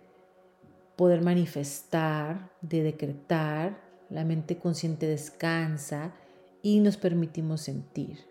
poder 0.95 1.21
manifestar, 1.21 2.53
de 2.61 2.85
decretar. 2.85 3.77
La 4.09 4.25
mente 4.25 4.57
consciente 4.57 5.09
descansa 5.09 6.15
y 6.63 6.79
nos 6.79 6.97
permitimos 6.97 7.63
sentir. 7.63 8.30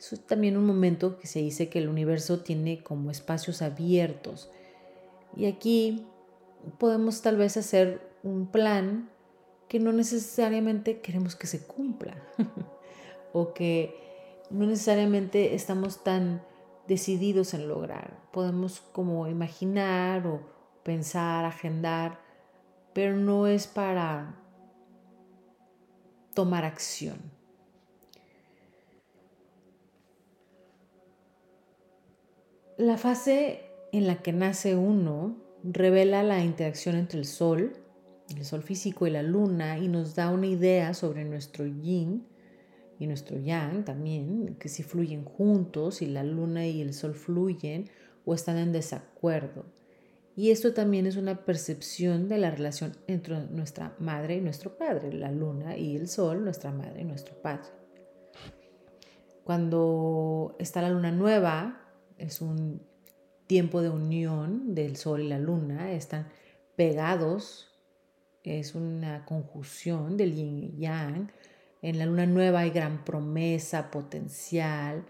Eso 0.00 0.14
es 0.14 0.26
también 0.26 0.56
un 0.56 0.64
momento 0.64 1.18
que 1.18 1.26
se 1.26 1.40
dice 1.40 1.68
que 1.68 1.78
el 1.78 1.86
universo 1.86 2.40
tiene 2.40 2.82
como 2.82 3.10
espacios 3.10 3.60
abiertos. 3.60 4.50
Y 5.36 5.44
aquí 5.44 6.06
podemos 6.78 7.20
tal 7.20 7.36
vez 7.36 7.58
hacer 7.58 8.00
un 8.22 8.46
plan 8.46 9.10
que 9.68 9.78
no 9.78 9.92
necesariamente 9.92 11.02
queremos 11.02 11.36
que 11.36 11.46
se 11.46 11.66
cumpla 11.66 12.16
o 13.34 13.52
que 13.52 13.94
no 14.48 14.64
necesariamente 14.64 15.54
estamos 15.54 16.02
tan 16.02 16.42
decididos 16.88 17.52
en 17.52 17.68
lograr. 17.68 18.22
Podemos 18.32 18.80
como 18.80 19.28
imaginar 19.28 20.26
o 20.26 20.40
pensar, 20.82 21.44
agendar, 21.44 22.22
pero 22.94 23.16
no 23.16 23.46
es 23.46 23.66
para 23.66 24.34
tomar 26.32 26.64
acción. 26.64 27.38
La 32.80 32.96
fase 32.96 33.60
en 33.92 34.06
la 34.06 34.22
que 34.22 34.32
nace 34.32 34.74
uno 34.74 35.36
revela 35.62 36.22
la 36.22 36.42
interacción 36.42 36.96
entre 36.96 37.18
el 37.18 37.26
sol, 37.26 37.74
el 38.34 38.42
sol 38.46 38.62
físico 38.62 39.06
y 39.06 39.10
la 39.10 39.22
luna 39.22 39.76
y 39.76 39.86
nos 39.86 40.14
da 40.14 40.30
una 40.30 40.46
idea 40.46 40.94
sobre 40.94 41.26
nuestro 41.26 41.66
yin 41.66 42.26
y 42.98 43.06
nuestro 43.06 43.38
yang 43.38 43.84
también, 43.84 44.56
que 44.58 44.70
si 44.70 44.82
fluyen 44.82 45.26
juntos, 45.26 45.96
si 45.96 46.06
la 46.06 46.24
luna 46.24 46.66
y 46.66 46.80
el 46.80 46.94
sol 46.94 47.14
fluyen 47.14 47.90
o 48.24 48.32
están 48.32 48.56
en 48.56 48.72
desacuerdo. 48.72 49.66
Y 50.34 50.50
esto 50.50 50.72
también 50.72 51.04
es 51.04 51.16
una 51.16 51.44
percepción 51.44 52.30
de 52.30 52.38
la 52.38 52.50
relación 52.50 52.96
entre 53.08 53.40
nuestra 53.48 53.94
madre 53.98 54.36
y 54.36 54.40
nuestro 54.40 54.78
padre, 54.78 55.12
la 55.12 55.30
luna 55.30 55.76
y 55.76 55.96
el 55.96 56.08
sol, 56.08 56.44
nuestra 56.44 56.72
madre 56.72 57.02
y 57.02 57.04
nuestro 57.04 57.34
padre. 57.42 57.68
Cuando 59.44 60.56
está 60.58 60.80
la 60.80 60.88
luna 60.88 61.12
nueva, 61.12 61.88
es 62.20 62.40
un 62.40 62.82
tiempo 63.46 63.82
de 63.82 63.90
unión 63.90 64.74
del 64.74 64.96
sol 64.96 65.22
y 65.22 65.28
la 65.28 65.38
luna, 65.38 65.92
están 65.92 66.28
pegados, 66.76 67.68
es 68.44 68.74
una 68.74 69.24
conjunción 69.24 70.16
del 70.16 70.34
yin 70.34 70.58
y 70.58 70.78
yang, 70.78 71.32
en 71.82 71.98
la 71.98 72.06
luna 72.06 72.26
nueva 72.26 72.60
hay 72.60 72.70
gran 72.70 73.04
promesa, 73.04 73.90
potencial, 73.90 75.04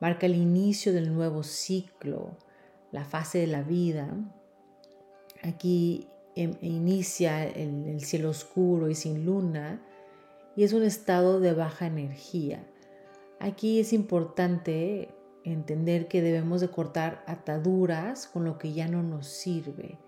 marca 0.00 0.26
el 0.26 0.36
inicio 0.36 0.92
del 0.92 1.12
nuevo 1.12 1.42
ciclo, 1.42 2.38
la 2.92 3.04
fase 3.04 3.38
de 3.38 3.48
la 3.48 3.62
vida. 3.62 4.08
Aquí 5.42 6.06
em, 6.36 6.54
inicia 6.60 7.44
el, 7.44 8.00
cielo 8.00 8.30
oscuro 8.30 8.88
y 8.88 8.94
sin 8.94 9.24
luna 9.26 9.82
y 10.54 10.62
es 10.64 10.72
un 10.72 10.84
estado 10.84 11.40
de 11.40 11.54
baja 11.54 11.86
energía. 11.86 12.64
Aquí 13.40 13.80
es 13.80 13.92
importante 13.92 15.08
entender 15.44 16.08
que 16.08 16.22
debemos 16.22 16.60
de 16.60 16.68
cortar 16.68 17.22
ataduras 17.26 18.26
con 18.26 18.44
lo 18.44 18.58
que 18.58 18.72
ya 18.72 18.88
no 18.88 19.02
nos 19.02 19.26
sirve. 19.26 19.98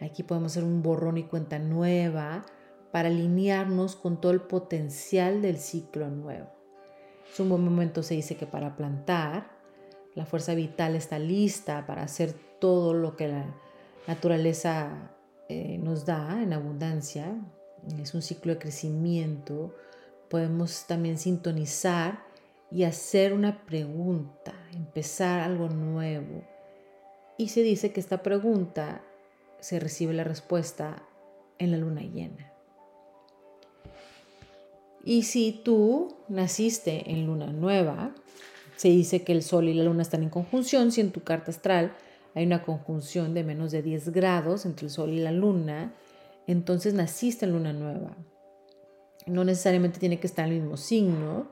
Aquí 0.00 0.22
podemos 0.22 0.52
hacer 0.52 0.64
un 0.64 0.82
borrón 0.82 1.18
y 1.18 1.24
cuenta 1.24 1.58
nueva 1.58 2.44
para 2.92 3.08
alinearnos 3.08 3.96
con 3.96 4.20
todo 4.20 4.32
el 4.32 4.40
potencial 4.40 5.42
del 5.42 5.58
ciclo 5.58 6.08
nuevo. 6.08 6.48
Es 7.30 7.38
un 7.40 7.48
buen 7.50 7.62
momento, 7.62 8.02
se 8.02 8.14
dice 8.14 8.36
que 8.36 8.46
para 8.46 8.76
plantar, 8.76 9.50
la 10.14 10.24
fuerza 10.24 10.54
vital 10.54 10.94
está 10.94 11.18
lista 11.18 11.86
para 11.86 12.02
hacer 12.02 12.34
todo 12.58 12.94
lo 12.94 13.16
que 13.16 13.28
la 13.28 13.54
naturaleza 14.06 15.12
eh, 15.48 15.78
nos 15.78 16.06
da 16.06 16.42
en 16.42 16.52
abundancia. 16.52 17.36
Es 18.00 18.14
un 18.14 18.22
ciclo 18.22 18.54
de 18.54 18.58
crecimiento. 18.58 19.74
Podemos 20.28 20.86
también 20.86 21.18
sintonizar 21.18 22.27
y 22.70 22.84
hacer 22.84 23.32
una 23.32 23.64
pregunta, 23.64 24.54
empezar 24.74 25.40
algo 25.40 25.68
nuevo. 25.68 26.42
Y 27.36 27.48
se 27.48 27.62
dice 27.62 27.92
que 27.92 28.00
esta 28.00 28.22
pregunta 28.22 29.02
se 29.60 29.80
recibe 29.80 30.12
la 30.12 30.24
respuesta 30.24 31.02
en 31.58 31.70
la 31.70 31.78
luna 31.78 32.02
llena. 32.02 32.52
Y 35.04 35.22
si 35.22 35.52
tú 35.52 36.16
naciste 36.28 37.10
en 37.10 37.26
luna 37.26 37.46
nueva, 37.46 38.14
se 38.76 38.88
dice 38.88 39.22
que 39.22 39.32
el 39.32 39.42
sol 39.42 39.68
y 39.68 39.74
la 39.74 39.84
luna 39.84 40.02
están 40.02 40.22
en 40.22 40.30
conjunción. 40.30 40.92
Si 40.92 41.00
en 41.00 41.12
tu 41.12 41.22
carta 41.22 41.50
astral 41.50 41.92
hay 42.34 42.44
una 42.44 42.62
conjunción 42.62 43.34
de 43.34 43.42
menos 43.42 43.72
de 43.72 43.82
10 43.82 44.10
grados 44.10 44.66
entre 44.66 44.86
el 44.86 44.92
sol 44.92 45.12
y 45.12 45.18
la 45.18 45.32
luna, 45.32 45.94
entonces 46.46 46.94
naciste 46.94 47.46
en 47.46 47.52
luna 47.52 47.72
nueva. 47.72 48.16
No 49.26 49.44
necesariamente 49.44 49.98
tiene 49.98 50.20
que 50.20 50.26
estar 50.26 50.46
en 50.46 50.52
el 50.52 50.60
mismo 50.60 50.76
signo, 50.76 51.48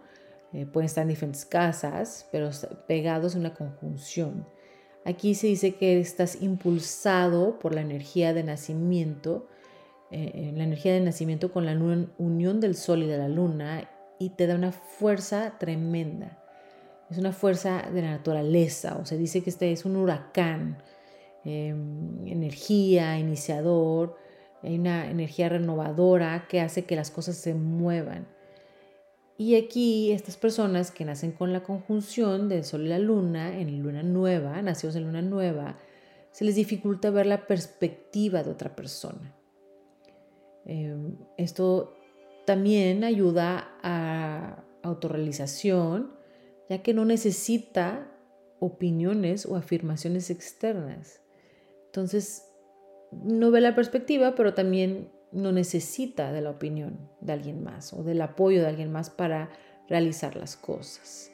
eh, 0.56 0.64
pueden 0.64 0.86
estar 0.86 1.02
en 1.02 1.08
diferentes 1.08 1.44
casas, 1.44 2.26
pero 2.32 2.48
pegados 2.88 3.34
en 3.34 3.40
una 3.40 3.52
conjunción. 3.52 4.48
Aquí 5.04 5.34
se 5.34 5.48
dice 5.48 5.75
que 5.75 6.00
estás 6.00 6.40
impulsado 6.40 7.58
por 7.58 7.75
la 7.75 7.82
energía 7.82 8.32
de 8.32 8.42
nacimiento, 8.42 9.48
eh, 10.10 10.32
eh, 10.34 10.52
la 10.56 10.64
energía 10.64 10.94
de 10.94 11.00
nacimiento 11.00 11.52
con 11.52 11.66
la 11.66 11.75
unión 12.16 12.60
del 12.60 12.75
sol 12.75 13.02
y 13.02 13.06
de 13.06 13.18
la 13.18 13.28
luna 13.28 13.90
y 14.18 14.30
te 14.30 14.46
da 14.46 14.54
una 14.54 14.72
fuerza 14.72 15.58
tremenda. 15.58 16.42
Es 17.10 17.18
una 17.18 17.32
fuerza 17.32 17.90
de 17.92 18.00
la 18.00 18.12
naturaleza, 18.12 18.96
o 18.96 19.04
se 19.04 19.18
dice 19.18 19.42
que 19.42 19.50
este 19.50 19.72
es 19.72 19.84
un 19.84 19.96
huracán, 19.96 20.82
em, 21.44 22.26
energía, 22.26 23.18
iniciador, 23.18 24.16
hay 24.62 24.78
una 24.78 25.10
energía 25.10 25.50
renovadora 25.50 26.46
que 26.48 26.62
hace 26.62 26.86
que 26.86 26.96
las 26.96 27.10
cosas 27.10 27.36
se 27.36 27.52
muevan. 27.52 28.26
Y 29.38 29.57
aquí 29.57 30.12
estas 30.12 30.37
personas 30.37 30.90
que 30.90 31.05
nacen 31.05 31.33
con 31.33 31.52
la 31.52 31.62
conjunción 31.62 32.49
del 32.49 32.64
Sol 32.64 32.87
y 32.87 32.88
la 32.88 32.99
Luna, 32.99 33.59
en 33.59 33.83
luna 33.83 34.02
nueva, 34.02 34.62
nacidos 34.62 34.97
en 34.97 35.05
luna 35.05 35.21
nueva, 35.21 35.76
se 36.31 36.45
les 36.45 36.55
dificulta 36.55 37.11
ver 37.11 37.26
la 37.26 37.47
perspectiva 37.47 38.43
de 38.43 38.50
otra 38.50 38.75
persona. 38.75 39.35
Em, 40.64 41.16
esto 41.37 41.95
también 42.47 43.05
ayuda 43.05 43.76
a 43.83 44.64
autorrealización, 44.83 46.12
ya 46.69 46.83
que 46.83 46.95
no 46.95 47.05
necesita 47.05 48.11
opiniones 48.59 49.47
o 49.47 49.57
afirmaciones 49.57 50.31
externas. 50.31 51.21
Entonces, 51.87 52.43
no 53.12 53.50
ve 53.50 53.61
la 53.61 53.75
perspectiva, 53.75 54.35
pero 54.35 54.55
también 54.55 55.11
no 55.33 55.52
necesita 55.52 56.33
de 56.33 56.40
la 56.40 56.50
opinión 56.50 56.99
de 57.21 57.33
alguien 57.33 57.62
más 57.62 57.92
o 57.92 58.02
del 58.02 58.23
apoyo 58.23 58.61
de 58.62 58.68
alguien 58.68 58.92
más 58.92 59.11
para 59.11 59.50
realizar 59.88 60.37
las 60.37 60.56
cosas. 60.56 61.30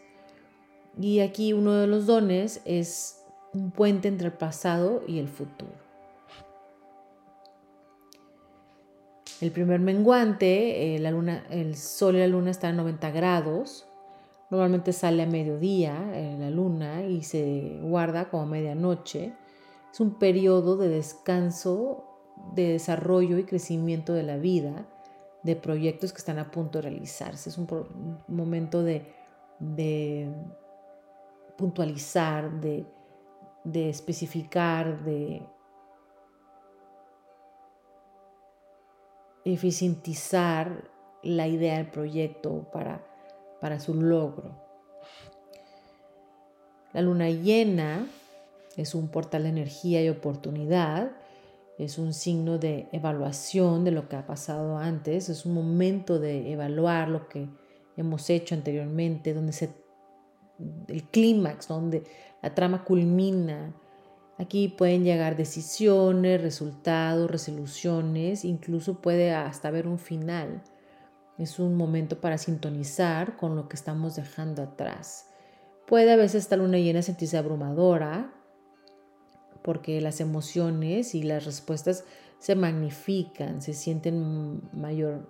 Y 1.01 1.21
aquí 1.21 1.53
uno 1.53 1.75
de 1.75 1.87
los 1.87 2.07
dones 2.07 2.61
es 2.65 3.23
un 3.55 3.71
puente 3.71 4.09
entre 4.09 4.29
el 4.29 4.33
pasado 4.33 5.03
y 5.07 5.19
el 5.19 5.29
futuro. 5.29 5.73
El 9.41 9.51
primer 9.51 9.81
menguante, 9.81 10.95
eh, 10.95 10.99
la 11.01 11.11
luna, 11.11 11.45
el 11.51 11.77
sol 11.77 12.15
y 12.15 12.21
la 12.21 12.29
luna 12.29 12.51
están 12.51 12.75
a 12.75 12.83
90 12.83 13.11
grados. 13.11 13.87
Normalmente 14.51 14.93
sale 14.93 15.23
a 15.23 15.27
mediodía 15.27 16.13
eh, 16.15 16.37
la 16.39 16.51
luna 16.51 17.05
y 17.05 17.23
se 17.23 17.81
guarda 17.83 18.31
como 18.31 18.47
medianoche. 18.47 19.33
Es 19.93 19.99
un 19.99 20.19
periodo 20.19 20.77
de 20.77 20.89
descanso 20.89 22.12
de 22.55 22.69
desarrollo 22.69 23.39
y 23.39 23.45
crecimiento 23.45 24.13
de 24.13 24.23
la 24.23 24.37
vida, 24.37 24.87
de 25.43 25.57
proyectos 25.57 26.13
que 26.13 26.19
están 26.19 26.39
a 26.39 26.51
punto 26.51 26.79
de 26.79 26.83
realizarse. 26.83 27.51
Es 27.51 27.59
un, 27.59 27.67
momento 28.29 28.83
de, 28.83 29.07
puntualizar, 31.57 32.51
de, 32.61 32.87
especificar, 33.89 35.03
de 35.05 35.43
eficientizar 39.45 40.91
la 41.23 41.49
idea 41.49 41.77
del 41.77 41.91
proyecto 41.91 42.71
para, 42.73 43.05
para 43.61 43.81
su 43.81 43.95
logro. 43.95 44.61
La 46.93 47.01
luna 47.01 47.31
llena 47.31 48.07
es 48.77 48.95
un 48.95 49.09
portal 49.09 49.45
de 49.45 49.49
energía 49.49 50.03
y 50.03 50.09
oportunidad 50.09 51.11
es 51.79 51.99
un 51.99 52.13
signo 52.13 52.59
de 52.59 52.89
evaluación 52.93 53.85
de 53.85 53.91
lo 53.91 54.09
que 54.09 54.17
ha 54.17 54.27
pasado 54.27 54.79
antes, 54.79 55.29
es 55.29 55.47
un 55.47 55.55
momento 55.55 56.19
de 56.19 56.53
evaluar 56.53 57.09
lo 57.09 57.29
que 57.29 57.49
hemos 57.97 58.29
hecho 58.31 58.55
anteriormente, 58.55 59.35
donde 59.35 59.53
se, 59.53 59.71
el 60.89 61.05
clímax, 61.05 61.69
donde 61.69 62.05
la 62.43 62.55
trama 62.55 62.85
culmina. 62.85 63.75
Aquí 64.39 64.69
pueden 64.69 65.05
llegar 65.05 65.37
decisiones, 65.37 66.41
resultados, 66.41 67.31
resoluciones, 67.31 68.45
incluso 68.45 69.01
puede 69.01 69.33
hasta 69.33 69.69
haber 69.69 69.87
un 69.87 69.99
final. 69.99 70.63
Es 71.39 71.59
un 71.59 71.77
momento 71.77 72.21
para 72.21 72.39
sintonizar 72.39 73.37
con 73.37 73.57
lo 73.57 73.69
que 73.69 73.77
estamos 73.77 74.17
dejando 74.17 74.63
atrás. 74.63 75.27
Puede 75.87 76.13
a 76.13 76.17
veces 76.17 76.45
esta 76.45 76.57
luna 76.57 76.79
llena 76.79 77.03
sentirse 77.03 77.37
abrumadora, 77.37 78.33
porque 79.63 80.01
las 80.01 80.21
emociones 80.21 81.15
y 81.15 81.23
las 81.23 81.45
respuestas 81.45 82.05
se 82.39 82.55
magnifican, 82.57 83.63
se 83.63 83.73
sienten 83.73 84.63
mayor, 84.73 85.29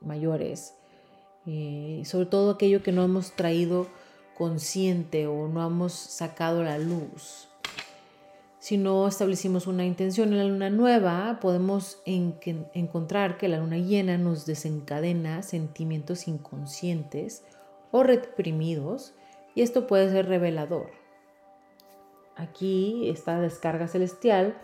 mayores. 0.00 0.74
Eh, 1.46 2.02
sobre 2.06 2.26
todo 2.26 2.52
aquello 2.52 2.82
que 2.82 2.92
no 2.92 3.04
hemos 3.04 3.32
traído 3.32 3.86
consciente 4.34 5.26
o 5.26 5.46
no 5.48 5.66
hemos 5.66 5.92
sacado 5.92 6.62
la 6.62 6.78
luz. 6.78 7.48
Si 8.58 8.78
no 8.78 9.06
establecimos 9.06 9.66
una 9.66 9.84
intención 9.84 10.32
en 10.32 10.38
la 10.38 10.44
luna 10.44 10.70
nueva, 10.70 11.38
podemos 11.40 11.98
encontrar 12.06 13.36
que 13.36 13.48
la 13.48 13.58
luna 13.58 13.76
llena 13.76 14.16
nos 14.16 14.46
desencadena 14.46 15.42
sentimientos 15.42 16.28
inconscientes 16.28 17.44
o 17.90 18.02
reprimidos 18.02 19.12
y 19.54 19.60
esto 19.60 19.86
puede 19.86 20.10
ser 20.10 20.28
revelador 20.28 21.03
aquí 22.36 23.08
esta 23.08 23.40
descarga 23.40 23.88
celestial 23.88 24.56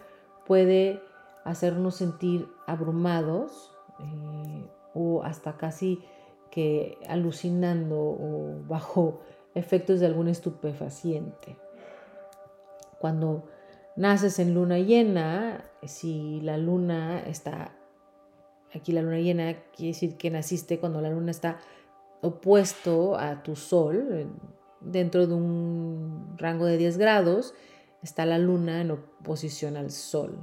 puede 0.47 1.01
hacernos 1.45 1.97
sentir 1.97 2.49
abrumados 2.67 3.73
eh, 4.01 4.69
o 4.95 5.23
hasta 5.23 5.57
casi 5.57 6.03
que 6.51 6.99
alucinando 7.09 7.97
o 7.99 8.63
bajo 8.69 9.21
efectos 9.55 10.01
de 10.01 10.07
algún 10.07 10.29
estupefaciente. 10.29 11.57
Cuando 12.99 13.45
naces 13.97 14.39
en 14.39 14.55
luna 14.55 14.79
llena, 14.79 15.65
si 15.85 16.41
la 16.43 16.59
luna 16.59 17.21
está, 17.21 17.73
aquí 18.75 18.93
la 18.93 19.03
luna 19.03 19.19
llena 19.19 19.55
quiere 19.75 19.93
decir 19.93 20.17
que 20.17 20.31
naciste 20.31 20.79
cuando 20.79 21.01
la 21.01 21.11
luna 21.11 21.31
está 21.31 21.59
opuesto 22.21 23.17
a 23.17 23.43
tu 23.43 23.57
sol, 23.57 24.29
dentro 24.81 25.27
de 25.27 25.35
un 25.35 26.35
rango 26.37 26.67
de 26.67 26.77
10 26.77 26.99
grados, 26.99 27.55
está 28.03 28.27
la 28.27 28.39
luna 28.39 28.81
en 28.81 28.91
oposición 28.93 29.77
al 29.77 29.91
sol. 29.91 30.39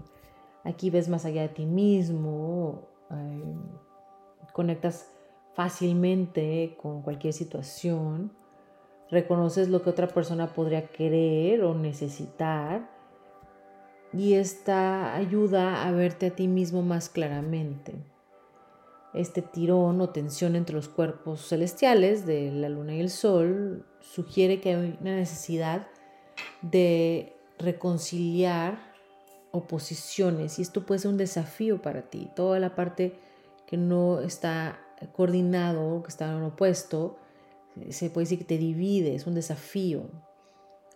Aquí 0.63 0.89
ves 0.89 1.09
más 1.09 1.25
allá 1.25 1.41
de 1.43 1.49
ti 1.49 1.65
mismo, 1.65 2.87
eh, 3.11 3.55
conectas 4.53 5.11
fácilmente 5.53 6.77
con 6.81 7.01
cualquier 7.01 7.33
situación, 7.33 8.31
reconoces 9.09 9.69
lo 9.69 9.81
que 9.81 9.89
otra 9.89 10.07
persona 10.07 10.53
podría 10.53 10.87
querer 10.87 11.63
o 11.63 11.73
necesitar 11.73 12.89
y 14.13 14.33
esta 14.33 15.15
ayuda 15.15 15.87
a 15.87 15.91
verte 15.91 16.27
a 16.27 16.35
ti 16.35 16.47
mismo 16.47 16.81
más 16.81 17.09
claramente 17.09 17.95
este 19.19 19.41
tirón 19.41 20.01
o 20.01 20.09
tensión 20.09 20.55
entre 20.55 20.75
los 20.75 20.89
cuerpos 20.89 21.47
celestiales 21.47 22.25
de 22.25 22.51
la 22.51 22.69
luna 22.69 22.95
y 22.95 22.99
el 22.99 23.09
sol 23.09 23.85
sugiere 23.99 24.61
que 24.61 24.73
hay 24.73 24.97
una 25.01 25.15
necesidad 25.15 25.87
de 26.61 27.35
reconciliar 27.59 28.93
oposiciones 29.51 30.59
y 30.59 30.61
esto 30.61 30.85
puede 30.85 30.99
ser 30.99 31.11
un 31.11 31.17
desafío 31.17 31.81
para 31.81 32.09
ti. 32.09 32.29
Toda 32.35 32.59
la 32.59 32.75
parte 32.75 33.19
que 33.65 33.77
no 33.77 34.21
está 34.21 34.79
coordinado, 35.15 36.01
que 36.03 36.09
está 36.09 36.31
en 36.31 36.43
opuesto, 36.43 37.17
se 37.89 38.09
puede 38.09 38.25
decir 38.25 38.39
que 38.39 38.45
te 38.45 38.57
divide, 38.57 39.15
es 39.15 39.27
un 39.27 39.35
desafío. 39.35 40.09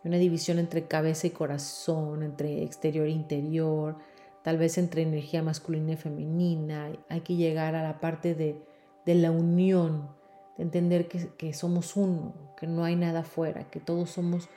Una 0.04 0.18
división 0.18 0.58
entre 0.58 0.88
cabeza 0.88 1.28
y 1.28 1.32
corazón, 1.32 2.24
entre 2.24 2.64
exterior 2.64 3.06
e 3.06 3.12
interior, 3.12 3.98
tal 4.44 4.58
vez 4.58 4.78
entre 4.78 5.02
energía 5.02 5.44
masculina 5.44 5.94
y 5.94 5.98
femenina. 5.98 6.92
Hay 7.10 7.22
que 7.22 7.36
llegar 7.36 7.76
a 7.76 7.84
la 7.84 8.00
parte 8.00 8.36
de, 8.36 8.62
la 9.06 9.32
unión, 9.32 10.10
de 10.58 10.64
entender 10.64 11.08
que, 11.08 11.54
somos 11.54 11.96
uno, 11.96 12.34
que 12.58 12.68
no 12.68 12.84
hay 12.84 12.96
nada 12.96 13.22
afuera, 13.22 13.70
que 13.70 13.80
todos 13.80 14.10
somos 14.10 14.50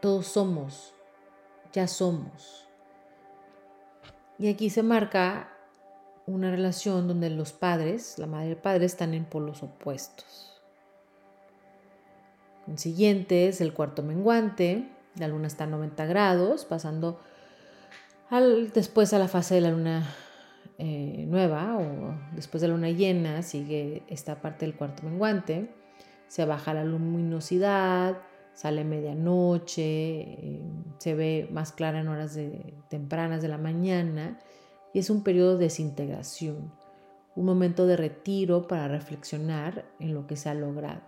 todos 0.00 0.26
somos, 0.26 0.94
ya 1.72 1.88
somos. 1.88 2.68
Y 4.38 4.48
aquí 4.48 4.70
se 4.70 4.82
marca 4.82 5.52
una 6.26 6.50
relación 6.50 7.08
donde 7.08 7.30
los 7.30 7.52
padres, 7.52 8.18
la 8.18 8.26
madre 8.26 8.48
y 8.48 8.50
el 8.50 8.56
padre, 8.56 8.84
están 8.84 9.14
en 9.14 9.24
polos 9.24 9.62
opuestos. 9.62 10.60
El 12.68 12.78
siguiente 12.78 13.48
es 13.48 13.60
el 13.60 13.72
cuarto 13.72 14.02
menguante, 14.02 14.92
la 15.16 15.28
luna 15.28 15.46
está 15.46 15.64
a 15.64 15.68
90 15.68 16.04
grados, 16.06 16.64
pasando 16.64 17.20
después 18.74 19.12
a 19.12 19.18
la 19.18 19.28
fase 19.28 19.54
de 19.56 19.60
la 19.60 19.70
luna 19.70 20.14
eh, 20.78 21.24
nueva 21.28 21.78
o 21.78 22.14
después 22.34 22.60
de 22.60 22.68
la 22.68 22.74
luna 22.74 22.90
llena, 22.90 23.42
sigue 23.42 24.02
esta 24.08 24.40
parte 24.40 24.66
del 24.66 24.74
cuarto 24.74 25.04
menguante, 25.04 25.70
se 26.28 26.44
baja 26.44 26.74
la 26.74 26.84
luminosidad, 26.84 28.18
sale 28.52 28.84
medianoche, 28.84 29.82
eh, 29.84 30.60
se 30.98 31.14
ve 31.14 31.48
más 31.50 31.72
clara 31.72 32.00
en 32.00 32.08
horas 32.08 32.38
tempranas 32.88 33.42
de 33.42 33.48
la 33.48 33.58
mañana 33.58 34.38
y 34.92 34.98
es 34.98 35.08
un 35.08 35.22
periodo 35.22 35.56
de 35.56 35.64
desintegración, 35.64 36.72
un 37.36 37.44
momento 37.44 37.86
de 37.86 37.96
retiro 37.96 38.66
para 38.66 38.88
reflexionar 38.88 39.84
en 40.00 40.14
lo 40.14 40.26
que 40.26 40.36
se 40.36 40.48
ha 40.48 40.54
logrado. 40.54 41.02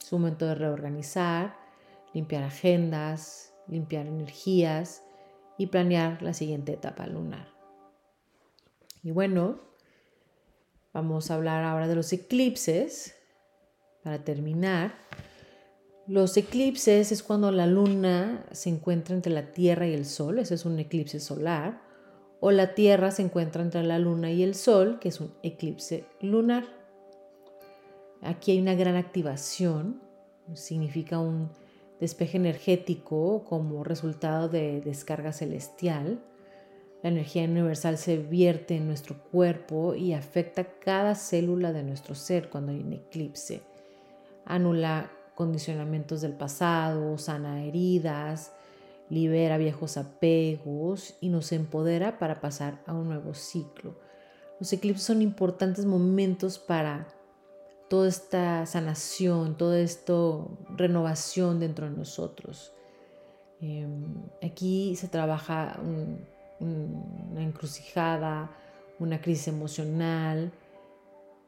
Es 0.00 0.12
un 0.12 0.22
momento 0.22 0.46
de 0.46 0.54
reorganizar, 0.54 1.56
limpiar 2.14 2.42
agendas, 2.42 3.54
limpiar 3.68 4.06
energías 4.06 5.03
y 5.58 5.66
planear 5.66 6.22
la 6.22 6.34
siguiente 6.34 6.72
etapa 6.72 7.06
lunar. 7.06 7.48
Y 9.02 9.10
bueno, 9.10 9.60
vamos 10.92 11.30
a 11.30 11.34
hablar 11.34 11.64
ahora 11.64 11.88
de 11.88 11.94
los 11.94 12.12
eclipses. 12.12 13.14
Para 14.02 14.24
terminar, 14.24 14.94
los 16.06 16.36
eclipses 16.36 17.12
es 17.12 17.22
cuando 17.22 17.50
la 17.50 17.66
luna 17.66 18.44
se 18.52 18.68
encuentra 18.68 19.14
entre 19.14 19.32
la 19.32 19.52
Tierra 19.52 19.86
y 19.86 19.94
el 19.94 20.04
Sol, 20.04 20.38
ese 20.38 20.54
es 20.54 20.66
un 20.66 20.78
eclipse 20.78 21.20
solar, 21.20 21.80
o 22.40 22.50
la 22.50 22.74
Tierra 22.74 23.10
se 23.10 23.22
encuentra 23.22 23.62
entre 23.62 23.82
la 23.82 23.98
luna 23.98 24.30
y 24.30 24.42
el 24.42 24.54
Sol, 24.54 24.98
que 24.98 25.08
es 25.08 25.20
un 25.20 25.32
eclipse 25.42 26.04
lunar. 26.20 26.64
Aquí 28.20 28.52
hay 28.52 28.60
una 28.60 28.74
gran 28.74 28.96
activación, 28.96 30.02
significa 30.54 31.18
un 31.18 31.50
despeje 32.00 32.36
energético 32.36 33.44
como 33.44 33.84
resultado 33.84 34.48
de 34.48 34.80
descarga 34.80 35.32
celestial. 35.32 36.22
La 37.02 37.10
energía 37.10 37.44
universal 37.44 37.98
se 37.98 38.16
vierte 38.18 38.76
en 38.76 38.86
nuestro 38.86 39.22
cuerpo 39.30 39.94
y 39.94 40.12
afecta 40.12 40.64
cada 40.64 41.14
célula 41.14 41.72
de 41.72 41.82
nuestro 41.82 42.14
ser 42.14 42.48
cuando 42.48 42.72
hay 42.72 42.80
un 42.80 42.92
eclipse. 42.94 43.62
Anula 44.44 45.10
condicionamientos 45.34 46.20
del 46.20 46.32
pasado, 46.32 47.18
sana 47.18 47.64
heridas, 47.64 48.52
libera 49.10 49.58
viejos 49.58 49.96
apegos 49.96 51.16
y 51.20 51.28
nos 51.28 51.52
empodera 51.52 52.18
para 52.18 52.40
pasar 52.40 52.82
a 52.86 52.94
un 52.94 53.08
nuevo 53.08 53.34
ciclo. 53.34 53.98
Los 54.60 54.72
eclipses 54.72 55.04
son 55.04 55.22
importantes 55.22 55.84
momentos 55.84 56.58
para 56.58 57.08
toda 57.88 58.08
esta 58.08 58.66
sanación, 58.66 59.56
toda 59.56 59.78
esta 59.80 60.12
renovación 60.76 61.60
dentro 61.60 61.88
de 61.88 61.96
nosotros. 61.96 62.72
Em, 63.60 64.28
aquí 64.42 64.96
se 64.96 65.08
trabaja 65.08 65.78
una 66.60 67.42
encrucijada, 67.42 68.50
una 68.98 69.20
crisis 69.20 69.48
emocional 69.48 70.52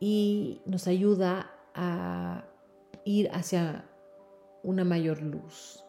y 0.00 0.60
nos 0.66 0.86
ayuda 0.86 1.50
a 1.74 2.44
ir 3.04 3.30
hacia 3.32 3.84
una 4.62 4.84
mayor 4.84 5.22
luz. 5.22 5.84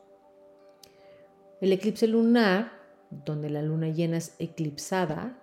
El 1.59 1.71
eclipse 1.71 2.07
lunar, 2.07 2.71
donde 3.09 3.49
la 3.49 3.61
luna 3.61 3.89
llena 3.89 4.17
es 4.17 4.35
eclipsada, 4.37 5.41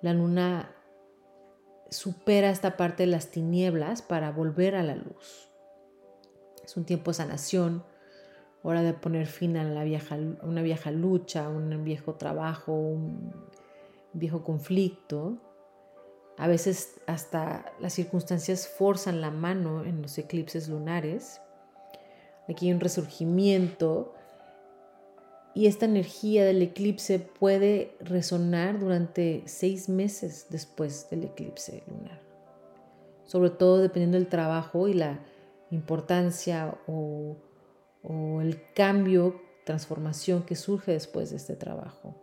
la 0.00 0.12
luna 0.12 0.70
supera 1.92 2.50
esta 2.50 2.76
parte 2.76 3.04
de 3.04 3.08
las 3.08 3.30
tinieblas 3.30 4.02
para 4.02 4.32
volver 4.32 4.74
a 4.74 4.82
la 4.82 4.96
luz. 4.96 5.50
Es 6.64 6.76
un 6.76 6.84
tiempo 6.84 7.10
de 7.10 7.16
sanación, 7.16 7.84
hora 8.62 8.82
de 8.82 8.94
poner 8.94 9.26
fin 9.26 9.56
a 9.56 9.62
una 9.62 10.62
vieja 10.62 10.90
lucha, 10.90 11.48
un 11.48 11.84
viejo 11.84 12.14
trabajo, 12.14 12.72
un 12.72 13.32
viejo 14.12 14.42
conflicto 14.42 15.38
a 16.38 16.48
veces 16.48 17.00
hasta 17.06 17.72
las 17.78 17.92
circunstancias 17.92 18.66
forzan 18.66 19.20
la 19.20 19.30
mano 19.30 19.84
en 19.84 20.02
los 20.02 20.16
eclipses 20.18 20.68
lunares. 20.68 21.40
Aquí 22.48 22.66
hay 22.66 22.72
un 22.72 22.80
resurgimiento 22.80 24.14
y 25.54 25.66
esta 25.66 25.84
energía 25.84 26.44
del 26.44 26.62
eclipse 26.62 27.18
puede 27.18 27.96
resonar 28.00 28.78
durante 28.78 29.42
seis 29.46 29.88
meses 29.88 30.46
después 30.50 31.08
del 31.10 31.24
eclipse 31.24 31.82
lunar. 31.86 32.20
Sobre 33.24 33.50
todo 33.50 33.78
dependiendo 33.78 34.18
del 34.18 34.28
trabajo 34.28 34.88
y 34.88 34.94
la 34.94 35.20
importancia 35.70 36.78
o, 36.86 37.36
el 38.40 38.60
cambio, 38.74 39.40
transformación 39.64 40.42
que 40.42 40.56
surge 40.56 40.92
después 40.92 41.30
de 41.30 41.36
este 41.36 41.54
trabajo. 41.54 42.16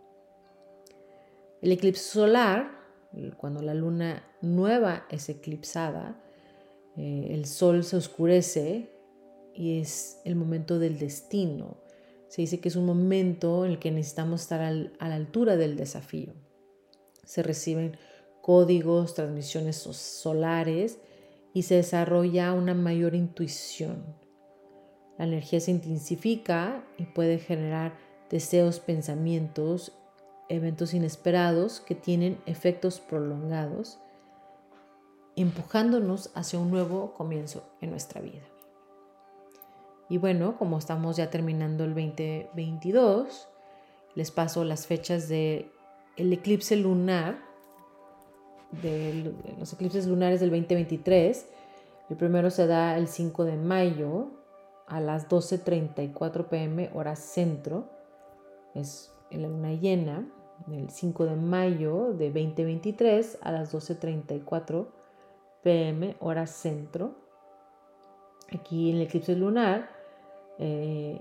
El 1.62 1.72
eclipse 1.72 2.02
solar 2.02 2.80
cuando 3.36 3.62
la 3.62 3.74
luna 3.74 4.24
nueva 4.40 5.06
es 5.10 5.28
eclipsada, 5.28 6.22
eh, 6.96 7.28
el 7.30 7.44
sol 7.46 7.84
se 7.84 7.96
oscurece 7.96 8.90
y 9.54 9.80
es 9.80 10.20
el 10.24 10.36
momento 10.36 10.78
del 10.78 10.98
destino. 10.98 11.78
Se 12.30 12.40
dice 12.40 12.60
que 12.60 12.68
es 12.68 12.76
un 12.76 12.86
momento 12.86 13.66
en 13.66 13.72
el 13.72 13.78
que 13.78 13.90
necesitamos 13.90 14.42
estar 14.42 14.62
a 14.62 15.08
la 15.08 15.14
altura 15.14 15.56
del 15.56 15.76
desafío. 15.76 16.32
Se 17.24 17.42
reciben 17.42 17.98
códigos, 18.40 19.14
transmisiones 19.14 19.76
solares 19.76 20.98
y 21.52 21.64
se 21.64 21.74
desarrolla 21.74 22.52
una 22.52 22.72
mayor 22.72 23.14
intuición. 23.14 24.04
La 25.18 25.26
energía 25.26 25.60
se 25.60 25.72
intensifica 25.72 26.86
y 26.96 27.04
puede 27.04 27.38
generar 27.38 27.98
deseos, 28.30 28.80
pensamientos 28.80 29.92
eventos 30.50 30.94
inesperados 30.94 31.80
que 31.80 31.94
tienen 31.94 32.40
efectos 32.44 33.00
prolongados, 33.00 33.98
empujándonos 35.36 36.30
hacia 36.34 36.58
un 36.58 36.70
nuevo 36.70 37.14
comienzo 37.14 37.62
en 37.80 37.90
nuestra 37.90 38.20
vida. 38.20 38.49
Y 40.10 40.18
bueno, 40.18 40.58
como 40.58 40.76
estamos 40.76 41.16
ya 41.16 41.30
terminando 41.30 41.84
el 41.84 41.94
2022, 41.94 43.48
les 44.16 44.30
paso 44.32 44.64
las 44.64 44.88
fechas 44.88 45.28
del 45.28 45.70
el 46.16 46.32
eclipse 46.32 46.76
lunar, 46.76 47.38
de 48.82 49.32
los 49.56 49.72
eclipses 49.72 50.08
lunares 50.08 50.40
del 50.40 50.50
2023. 50.50 51.46
El 52.10 52.16
primero 52.16 52.50
se 52.50 52.66
da 52.66 52.98
el 52.98 53.06
5 53.06 53.44
de 53.44 53.56
mayo 53.56 54.32
a 54.88 54.98
las 54.98 55.28
12.34 55.28 56.48
pm 56.48 56.90
hora 56.92 57.14
centro, 57.14 57.88
es 58.74 59.12
en 59.30 59.42
la 59.42 59.48
luna 59.48 59.72
llena 59.74 60.28
el 60.72 60.90
5 60.90 61.24
de 61.24 61.36
mayo 61.36 62.12
de 62.14 62.32
2023 62.32 63.38
a 63.42 63.52
las 63.52 63.72
12.34 63.72 64.88
pm 65.62 66.16
hora 66.18 66.48
centro. 66.48 67.14
Aquí 68.52 68.90
en 68.90 68.96
el 68.96 69.02
eclipse 69.02 69.36
lunar 69.36 69.99
eh, 70.60 71.20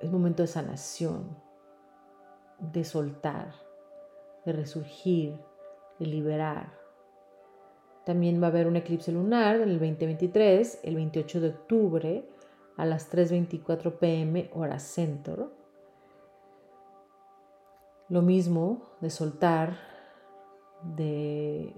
es 0.00 0.10
momento 0.10 0.42
de 0.42 0.46
sanación, 0.46 1.36
de 2.58 2.84
soltar, 2.84 3.52
de 4.46 4.52
resurgir, 4.52 5.36
de 5.98 6.06
liberar. 6.06 6.72
También 8.06 8.40
va 8.40 8.46
a 8.46 8.50
haber 8.50 8.66
un 8.66 8.76
eclipse 8.76 9.12
lunar 9.12 9.56
en 9.56 9.68
el 9.68 9.78
2023, 9.78 10.80
el 10.82 10.94
28 10.94 11.40
de 11.40 11.48
octubre 11.50 12.28
a 12.78 12.86
las 12.86 13.12
3.24 13.12 13.98
pm 13.98 14.50
hora 14.54 14.78
centro 14.78 15.62
lo 18.12 18.20
mismo 18.20 18.82
de 19.00 19.08
soltar, 19.08 19.78
de 20.82 21.74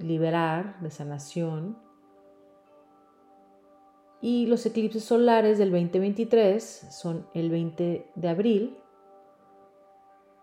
liberar, 0.00 0.80
de 0.80 0.90
sanación. 0.90 1.78
Y 4.20 4.46
los 4.46 4.64
eclipses 4.66 5.04
solares 5.04 5.58
del 5.58 5.70
2023 5.70 6.86
son 6.90 7.26
el 7.34 7.50
20 7.50 8.10
de 8.14 8.28
abril, 8.28 8.76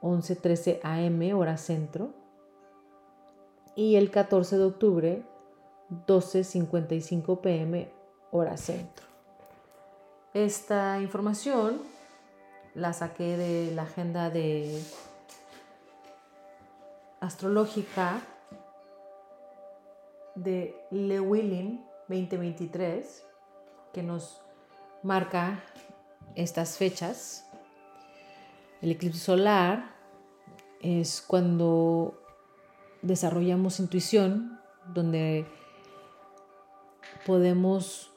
11.13 0.02 0.80
am 0.84 1.38
hora 1.38 1.58
centro, 1.58 2.12
y 3.76 3.96
el 3.96 4.12
14 4.12 4.58
de 4.58 4.64
octubre, 4.64 5.24
12.55 6.08 7.42
pm 7.42 7.92
hora 8.32 8.58
centro. 8.58 9.06
Esta 10.34 11.00
información 11.02 11.80
la 12.76 12.94
saqué 12.94 13.38
de 13.38 13.72
la 13.76 13.84
agenda 13.84 14.30
de 14.30 14.82
astrológica 17.20 18.22
de 20.36 20.76
Lewilin 20.90 21.86
2023 22.08 23.24
que 23.94 24.04
nos 24.04 24.42
marca 25.04 25.64
estas 26.36 26.78
fechas 26.78 27.46
El 28.82 28.92
eclipse 28.92 29.20
solar 29.20 29.96
es 30.82 31.22
cuando 31.22 32.20
desarrollamos 33.02 33.80
intuición, 33.80 34.60
donde 34.94 35.46
podemos 37.26 38.12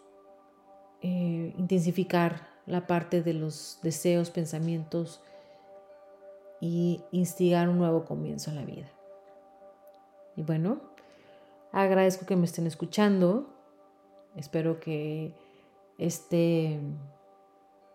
eh, 1.03 1.55
intensificar 1.57 2.49
la 2.67 2.89
parte 2.89 3.23
de 3.23 3.35
los 3.35 3.79
deseos, 3.83 4.31
pensamientos 4.31 5.21
y 6.61 7.05
instigar 7.13 7.69
un 7.69 7.79
nuevo 7.79 8.05
comienzo 8.05 8.51
en 8.51 8.57
la 8.57 8.65
vida. 8.65 8.91
Y 10.35 10.43
bueno, 10.43 10.81
agradezco 11.71 12.27
que 12.27 12.35
me 12.35 12.47
estén 12.47 12.67
escuchando. 12.67 13.49
Espero 14.35 14.81
que 14.81 15.33
este 15.99 16.81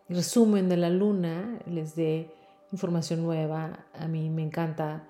resumen 0.09 0.69
de 0.69 0.77
la 0.77 0.89
luna 0.89 1.59
les 1.65 1.95
dé 1.95 2.33
información 2.71 3.23
nueva. 3.23 3.85
A 3.93 4.07
mí 4.07 4.29
me 4.29 4.43
encanta 4.43 5.07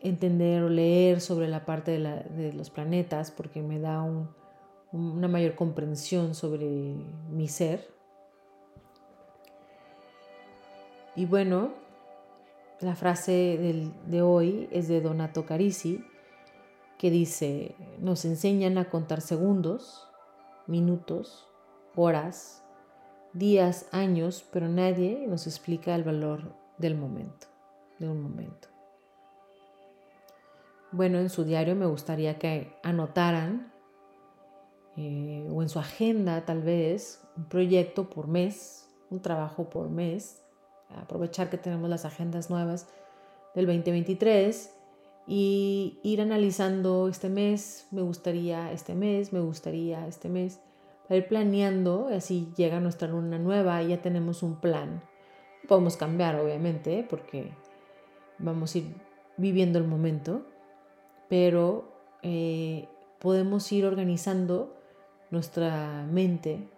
entender 0.00 0.62
o 0.62 0.68
leer 0.68 1.20
sobre 1.20 1.48
la 1.48 1.64
parte 1.64 1.98
de, 1.98 2.52
los 2.52 2.70
planetas 2.70 3.30
porque 3.30 3.62
me 3.62 3.78
da 3.78 4.02
una 4.92 5.28
mayor 5.28 5.54
comprensión 5.54 6.34
sobre 6.34 6.66
mi 7.30 7.48
ser. 7.48 7.88
Y 11.16 11.26
bueno, 11.26 11.72
la 12.80 12.94
frase 12.94 13.90
de 14.06 14.22
hoy 14.22 14.68
es 14.70 14.88
de 14.88 15.00
Donato 15.00 15.44
Carisi 15.44 16.04
que 17.00 17.10
dice, 17.10 17.76
nos 17.98 18.26
enseñan 18.26 18.76
a 18.76 18.90
contar 18.90 19.22
segundos, 19.22 20.09
minutos, 20.70 21.48
horas, 21.96 22.64
días, 23.32 23.88
años, 23.92 24.46
pero 24.52 24.68
nadie 24.68 25.26
nos 25.26 25.46
explica 25.46 25.94
el 25.94 26.04
valor 26.04 26.54
del 26.78 26.96
momento, 26.96 27.48
de 27.98 28.08
un 28.08 28.22
momento. 28.22 28.68
Bueno, 30.92 31.18
en 31.18 31.30
su 31.30 31.44
diario 31.44 31.76
me 31.76 31.86
gustaría 31.86 32.38
que 32.38 32.76
anotaran 32.82 33.72
eh, 34.96 35.48
o 35.52 35.62
en 35.62 35.68
su 35.68 35.78
agenda 35.78 36.44
tal 36.44 36.62
vez 36.62 37.22
un 37.36 37.44
proyecto 37.44 38.10
por 38.10 38.26
mes, 38.26 38.88
un 39.10 39.20
trabajo 39.20 39.70
por 39.70 39.88
mes, 39.88 40.42
aprovechar 40.88 41.50
que 41.50 41.58
tenemos 41.58 41.88
las 41.88 42.04
agendas 42.04 42.50
nuevas 42.50 42.88
del 43.54 43.66
2023 43.66 44.79
y 45.26 45.98
ir 46.02 46.20
analizando 46.20 47.08
este 47.08 47.28
mes, 47.28 47.86
me 47.90 48.02
gustaría 48.02 48.72
este 48.72 48.94
mes, 48.94 49.32
me 49.32 49.40
gustaría 49.40 50.06
este 50.06 50.28
mes, 50.28 50.60
para 51.06 51.18
ir 51.18 51.28
planeando, 51.28 52.08
así 52.12 52.52
llega 52.56 52.80
nuestra 52.80 53.08
luna 53.08 53.38
nueva 53.38 53.82
y 53.82 53.88
ya 53.88 54.00
tenemos 54.00 54.42
un 54.42 54.56
plan. 54.60 55.02
Podemos 55.68 55.96
cambiar, 55.96 56.36
obviamente, 56.36 57.06
porque 57.08 57.52
vamos 58.38 58.74
a 58.74 58.78
ir 58.78 58.94
viviendo 59.36 59.78
el 59.78 59.86
momento, 59.86 60.46
pero 61.28 61.92
eh, 62.22 62.88
podemos 63.18 63.70
ir 63.72 63.86
organizando 63.86 64.76
nuestra 65.30 66.06
mente 66.10 66.68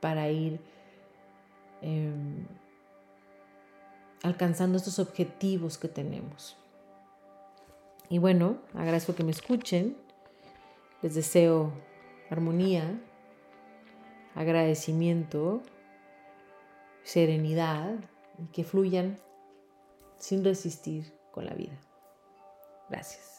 para 0.00 0.30
ir 0.30 0.60
em, 1.80 2.46
alcanzando 4.22 4.76
estos 4.76 4.98
objetivos 4.98 5.78
que 5.78 5.88
tenemos. 5.88 6.56
Y 8.12 8.18
bueno, 8.18 8.58
agradezco 8.74 9.14
que 9.14 9.24
me 9.24 9.30
escuchen. 9.30 9.96
Les 11.00 11.14
deseo 11.14 11.72
armonía, 12.28 13.00
agradecimiento, 14.34 15.62
serenidad 17.04 17.94
y 18.36 18.48
que 18.52 18.64
fluyan 18.64 19.16
sin 20.18 20.44
resistir 20.44 21.10
con 21.30 21.46
la 21.46 21.54
vida. 21.54 21.80
Gracias. 22.90 23.31